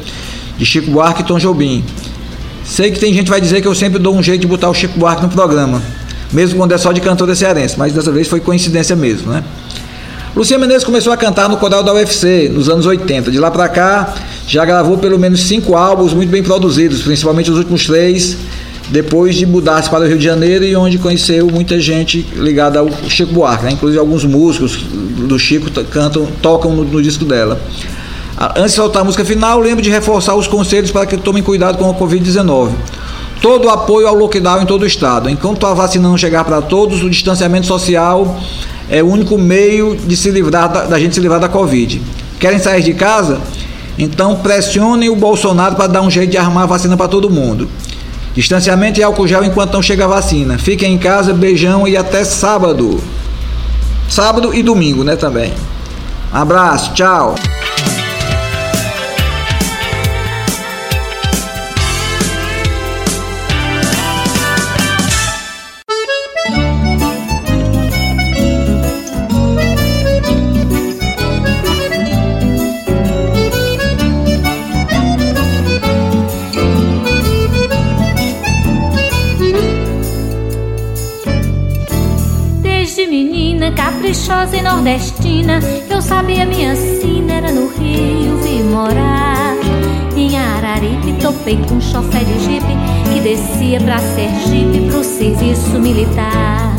de 0.59 0.67
Chico 0.67 0.91
Buarque 0.91 1.23
e 1.23 1.25
Tom 1.25 1.39
Jobim. 1.39 1.83
Sei 2.63 2.91
que 2.91 3.01
tem 3.01 3.11
gente 3.15 3.25
que 3.25 3.31
vai 3.31 3.41
dizer 3.41 3.63
que 3.63 3.67
eu 3.67 3.75
sempre 3.75 3.99
dou 3.99 4.15
um 4.15 4.23
jeito 4.23 4.43
de 4.43 4.47
botar 4.47 4.69
o 4.69 4.75
Chico 4.75 4.99
Buarque 4.99 5.23
no 5.23 5.31
programa, 5.31 5.81
mesmo 6.31 6.59
quando 6.59 6.73
é 6.73 6.79
só 6.79 6.93
de 6.93 7.01
cantora 7.01 7.35
cearense, 7.35 7.79
mas 7.79 7.95
dessa 7.95 8.13
vez 8.13 8.29
foi 8.29 8.41
coincidência 8.41 8.95
mesmo, 8.95 9.33
né? 9.33 9.43
Lucinha 10.37 10.59
Menezes 10.59 10.85
começou 10.85 11.11
a 11.11 11.17
cantar 11.17 11.49
no 11.49 11.57
coral 11.57 11.83
da 11.83 11.95
UFC 11.95 12.51
nos 12.53 12.69
anos 12.69 12.85
80. 12.85 13.31
De 13.31 13.39
lá 13.39 13.51
para 13.51 13.67
cá, 13.71 14.13
já 14.47 14.63
gravou 14.67 14.99
pelo 14.99 15.19
menos 15.19 15.41
cinco 15.45 15.75
álbuns 15.75 16.13
muito 16.13 16.29
bem 16.29 16.43
produzidos, 16.43 17.01
principalmente 17.01 17.51
os 17.51 17.57
últimos 17.57 17.87
três, 17.87 18.37
depois 18.89 19.35
de 19.35 19.47
mudar-se 19.47 19.91
para 19.91 20.05
o 20.05 20.09
Rio 20.09 20.19
de 20.19 20.25
Janeiro 20.25 20.65
e 20.65 20.77
onde 20.77 20.99
conheceu 20.99 21.47
muita 21.49 21.81
gente 21.81 22.27
ligada 22.35 22.79
ao 22.79 22.89
Chico 23.09 23.33
Buarque, 23.33 23.65
né? 23.65 23.73
inclusive 23.73 23.99
alguns 23.99 24.25
músicos 24.25 24.77
do 24.77 25.39
Chico 25.39 25.71
cantam, 25.91 26.27
tocam 26.41 26.75
no, 26.75 26.85
no 26.85 27.03
disco 27.03 27.25
dela. 27.25 27.61
Antes 28.55 28.73
de 28.73 28.77
soltar 28.77 29.03
a 29.03 29.05
música 29.05 29.25
final, 29.25 29.59
lembro 29.59 29.83
de 29.83 29.91
reforçar 29.91 30.35
os 30.35 30.47
conselhos 30.47 30.91
para 30.91 31.07
que 31.07 31.17
tomem 31.17 31.43
cuidado 31.43 31.79
com 31.79 31.89
a 31.89 31.95
Covid-19. 31.95 32.71
Todo 33.41 33.67
o 33.67 33.71
apoio 33.71 34.07
ao 34.07 34.15
lockdown 34.15 34.63
em 34.63 34.67
todo 34.67 34.83
o 34.83 34.87
estado. 34.87 35.29
Enquanto 35.31 35.67
a 35.67 35.73
vacina 35.73 36.09
não 36.09 36.19
chegar 36.19 36.45
para 36.45 36.61
todos, 36.61 37.03
o 37.03 37.09
distanciamento 37.09 37.67
social 37.67 38.39
é 38.91 39.03
o 39.03 39.07
único 39.07 39.39
meio 39.39 39.97
de 39.97 40.17
se 40.17 40.31
livrar 40.31 40.71
da, 40.71 40.85
da 40.85 40.99
gente 40.99 41.15
se 41.15 41.21
livrar 41.21 41.41
da 41.41 41.49
Covid. 41.49 42.01
Querem 42.39 42.59
sair 42.59 42.83
de 42.83 42.93
casa? 42.93 43.41
Então 43.99 44.37
pressionem 44.37 45.09
o 45.09 45.17
Bolsonaro 45.17 45.75
para 45.75 45.87
dar 45.87 46.03
um 46.03 46.11
jeito 46.11 46.31
de 46.31 46.37
armar 46.37 46.65
a 46.65 46.67
vacina 46.67 46.97
para 46.97 47.09
todo 47.09 47.31
mundo. 47.31 47.69
Distanciamento 48.37 49.01
e 49.01 49.03
álcool 49.03 49.27
gel 49.27 49.43
enquanto 49.43 49.73
não 49.73 49.81
chega 49.81 50.05
a 50.05 50.09
vacina. 50.09 50.59
Fiquem 50.59 50.93
em 50.93 50.99
casa, 50.99 51.33
beijão 51.33 51.89
e 51.89 51.97
até 51.97 52.23
sábado. 52.23 53.03
sábado 54.11 54.55
e 54.55 54.63
domingo, 54.63 55.03
né, 55.03 55.17
também. 55.17 55.55
Um 56.31 56.37
abraço, 56.37 56.93
tchau. 56.93 57.35
Nordestina 84.87 85.59
Eu 85.91 86.01
sabia 86.01 86.47
minha 86.47 86.77
sina 86.77 87.35
era 87.35 87.51
no 87.51 87.67
Rio 87.67 88.37
Vi 88.39 88.63
morar 88.63 89.57
em 90.17 90.39
Araripe. 90.39 91.13
Topei 91.21 91.59
com 91.69 91.75
um 91.75 91.81
chofé 91.81 92.21
de 92.21 92.39
jipe 92.45 92.77
Que 93.13 93.21
descia 93.21 93.81
pra 93.81 93.99
Sergipe 93.99 94.89
Pro 94.89 95.03
serviço 95.03 95.81
militar. 95.81 96.77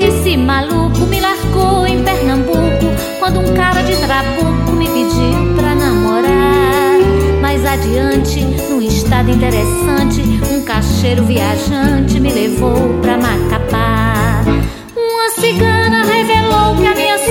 Esse 0.00 0.36
maluco 0.36 1.00
me 1.06 1.20
largou 1.20 1.86
em 1.86 2.02
Pernambuco 2.02 2.86
Quando 3.18 3.40
um 3.40 3.54
cara 3.54 3.82
de 3.82 3.94
trabuco 3.96 4.72
me 4.72 4.88
pediu 4.88 5.54
pra 5.54 5.74
namorar. 5.74 6.98
Mais 7.42 7.66
adiante, 7.66 8.40
num 8.70 8.80
estado 8.80 9.30
interessante 9.30 10.22
Um 10.50 10.62
cacheiro 10.62 11.24
viajante 11.24 12.18
me 12.18 12.32
levou 12.32 12.98
pra 13.02 13.18
Macapá. 13.18 14.42
Uma 14.96 15.30
cigana 15.38 15.65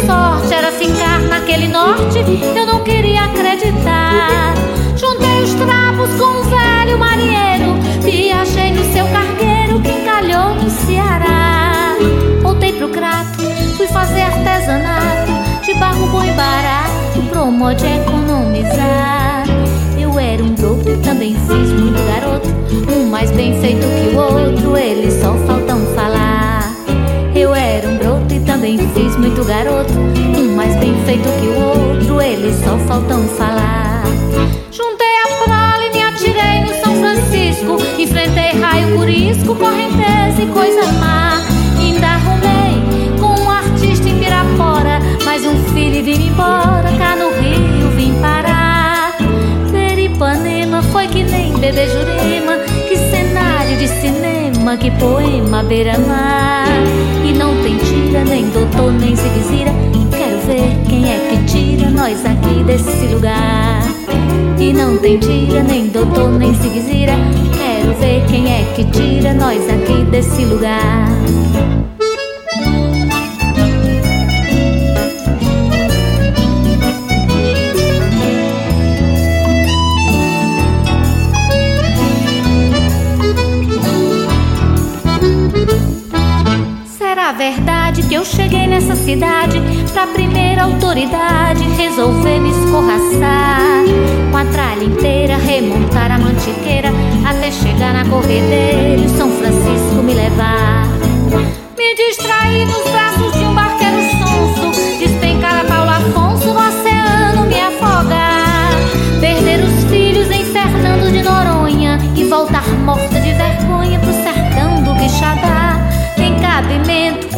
sorte 0.06 0.53
era 0.53 0.72
ficar 0.72 1.20
naquele 1.22 1.68
norte. 1.68 2.20
Eu 2.56 2.66
não 2.66 2.84
queria 2.84 3.26
acreditar. 3.26 4.53
Juntei 4.95 5.43
os 5.43 5.53
trapos 5.53 6.10
com 6.18 6.26
um 6.26 6.43
velho 6.43 6.97
marinheiro. 6.97 7.74
Viajei 8.01 8.72
no 8.72 8.84
seu 8.93 9.06
cargueiro 9.08 9.82
que 9.82 9.89
encalhou 9.89 10.56
no 10.56 10.70
Ceará. 10.70 11.95
Voltei 12.41 12.74
pro 12.74 12.89
crato, 12.89 13.41
fui 13.78 13.88
fazer 13.88 14.22
artesanato 14.22 15.32
de 15.66 15.74
barro 15.76 16.08
bom 16.08 16.24
e 16.24 16.32
barato 16.32 17.22
pro 17.30 17.51
modo 17.51 17.76
de 17.76 17.88
economizar. 17.88 19.45
Eu 19.99 20.20
era 20.20 20.43
um 20.43 20.53
broto 20.53 20.89
e 20.89 20.97
também 20.97 21.36
fiz 21.36 21.72
muito 21.72 22.01
garoto. 22.08 22.49
Um 22.95 23.10
mais 23.10 23.32
bem 23.32 23.60
feito 23.60 23.82
que 23.82 24.16
o 24.16 24.20
outro, 24.20 24.78
eles 24.78 25.14
só 25.22 25.34
faltam 25.47 25.80
falar. 25.95 26.35
Fiz 28.78 29.16
muito 29.16 29.44
garoto. 29.46 29.94
Um 30.38 30.54
mais 30.56 30.76
bem 30.78 30.94
feito 31.06 31.24
que 31.40 31.48
o 31.48 31.60
outro, 31.60 32.22
eles 32.22 32.56
só 32.58 32.78
faltam 32.80 33.24
falar. 33.30 34.04
Juntei 34.70 35.08
a 35.24 35.44
prole 35.44 35.88
e 35.88 35.94
me 35.94 36.04
atirei 36.04 36.62
no 36.62 36.74
São 36.84 36.96
Francisco. 36.96 37.78
Enfrentei 37.98 38.60
raio 38.60 38.98
curisco, 38.98 39.56
correnteza 39.56 40.42
e 40.42 40.48
coisa 40.48 40.92
má. 40.94 41.42
Ainda 41.80 42.08
arrumei 42.08 43.18
com 43.20 43.42
um 43.44 43.50
artista 43.50 44.10
em 44.10 44.20
Pirapora. 44.20 45.00
Mais 45.24 45.46
um 45.46 45.56
filho 45.74 45.96
e 45.96 46.02
vim 46.02 46.28
embora. 46.28 46.92
Cá 46.98 47.16
no 47.16 47.30
Rio 47.30 47.90
vim 47.96 48.14
parar. 48.20 49.16
Ver 49.72 49.98
Ipanema 50.00 50.82
foi 50.84 51.08
que 51.08 51.24
nem 51.24 51.54
bebê 51.58 51.88
Jurema. 51.88 52.58
Que 52.90 52.98
cenário 52.98 53.78
de 53.78 53.88
cinema, 53.88 54.76
que 54.76 54.92
poema 54.92 55.64
beira-mar. 55.64 56.45
Nem 58.86 58.92
doutor, 58.92 58.94
nem 58.94 59.16
zigue-zira. 59.16 59.72
Quero 60.12 60.40
ver 60.46 60.84
quem 60.88 61.12
é 61.12 61.30
que 61.30 61.46
tira 61.46 61.90
nós 61.90 62.24
aqui 62.26 62.64
desse 62.64 63.08
lugar. 63.14 63.82
E 64.60 64.74
não 64.74 64.98
tem 64.98 65.18
tira, 65.18 65.64
nem 65.64 65.88
doutor, 65.88 66.32
nem 66.32 66.54
zigue-zira. 66.54 67.14
Quero 67.58 67.94
ver 67.96 68.26
quem 68.28 68.52
é 68.52 68.64
que 68.76 68.84
tira 68.86 69.34
nós 69.34 69.62
aqui 69.70 70.04
desse 70.12 70.46
lugar. 70.46 71.08
Será 86.98 87.32
verdade 87.32 87.75
que 88.08 88.16
eu 88.16 88.26
cheguei 88.26 88.68
nessa 88.68 88.95
cidade 88.95 89.60
pra 89.91 90.08
primeira 90.08 90.64
autoridade 90.64 91.64
resolver 91.78 92.39
me 92.39 92.51
escorraçar? 92.51 93.84
Com 94.32 94.38
a 94.38 94.45
tralha 94.45 94.84
inteira, 94.84 95.38
remontar 95.38 96.12
a 96.12 96.20
mantiqueira 96.20 96.89
até 97.28 97.51
chegar 97.51 97.93
na 97.93 98.06
corredeira 98.06 99.01
e 99.01 99.10
São 99.10 99.30
Francisco 99.32 100.03
me 100.03 100.14
levar. 100.14 100.86
Me 101.78 101.95
distrair 101.95 102.66
nos 102.66 102.84
braços 102.91 103.34
de 103.34 103.45
um 103.45 103.53
barqueiro 103.56 104.01
sonso, 104.20 104.99
despencar 104.99 105.62
a 105.62 105.64
Paulo 105.66 105.89
Afonso 105.89 106.53
no 106.53 106.60
oceano, 106.60 107.47
me 107.47 107.60
afogar. 107.60 108.70
Perder 109.20 109.64
os 109.64 109.84
filhos 109.89 110.30
em 110.30 110.45
Fernando 110.45 111.12
de 111.12 111.24
Noronha 111.24 111.97
e 112.16 112.24
voltar 112.26 112.68
morta 112.84 113.20
de 113.20 113.34
vergonha 113.34 113.99
pro 113.99 114.14
sertão 114.14 114.84
do 114.84 114.93
Quixadá. 114.99 115.80
Tem 116.16 116.39
cabimento, 116.39 117.35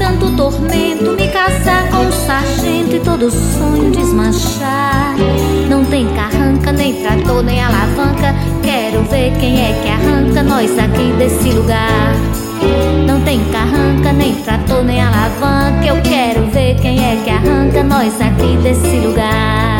tanto 0.00 0.34
tormento, 0.34 1.12
me 1.12 1.28
casar 1.28 1.90
com 1.90 2.06
um 2.06 2.10
sargento 2.10 2.96
e 2.96 3.00
todo 3.00 3.30
sonho 3.30 3.90
desmanchar. 3.90 5.14
Não 5.68 5.84
tem 5.84 6.06
carranca, 6.14 6.72
nem 6.72 6.94
trator, 7.02 7.42
nem 7.42 7.62
alavanca. 7.62 8.34
Quero 8.62 9.02
ver 9.04 9.30
quem 9.38 9.60
é 9.60 9.78
que 9.82 9.88
arranca 9.90 10.42
nós 10.42 10.70
aqui 10.78 11.12
desse 11.18 11.50
lugar. 11.50 12.14
Não 13.06 13.20
tem 13.20 13.40
carranca, 13.52 14.12
nem 14.12 14.34
trator, 14.36 14.82
nem 14.82 15.02
alavanca. 15.02 15.84
Eu 15.86 16.00
quero 16.00 16.46
ver 16.46 16.76
quem 16.80 16.98
é 16.98 17.16
que 17.22 17.30
arranca 17.30 17.84
nós 17.84 18.18
aqui 18.22 18.56
desse 18.62 19.06
lugar. 19.06 19.79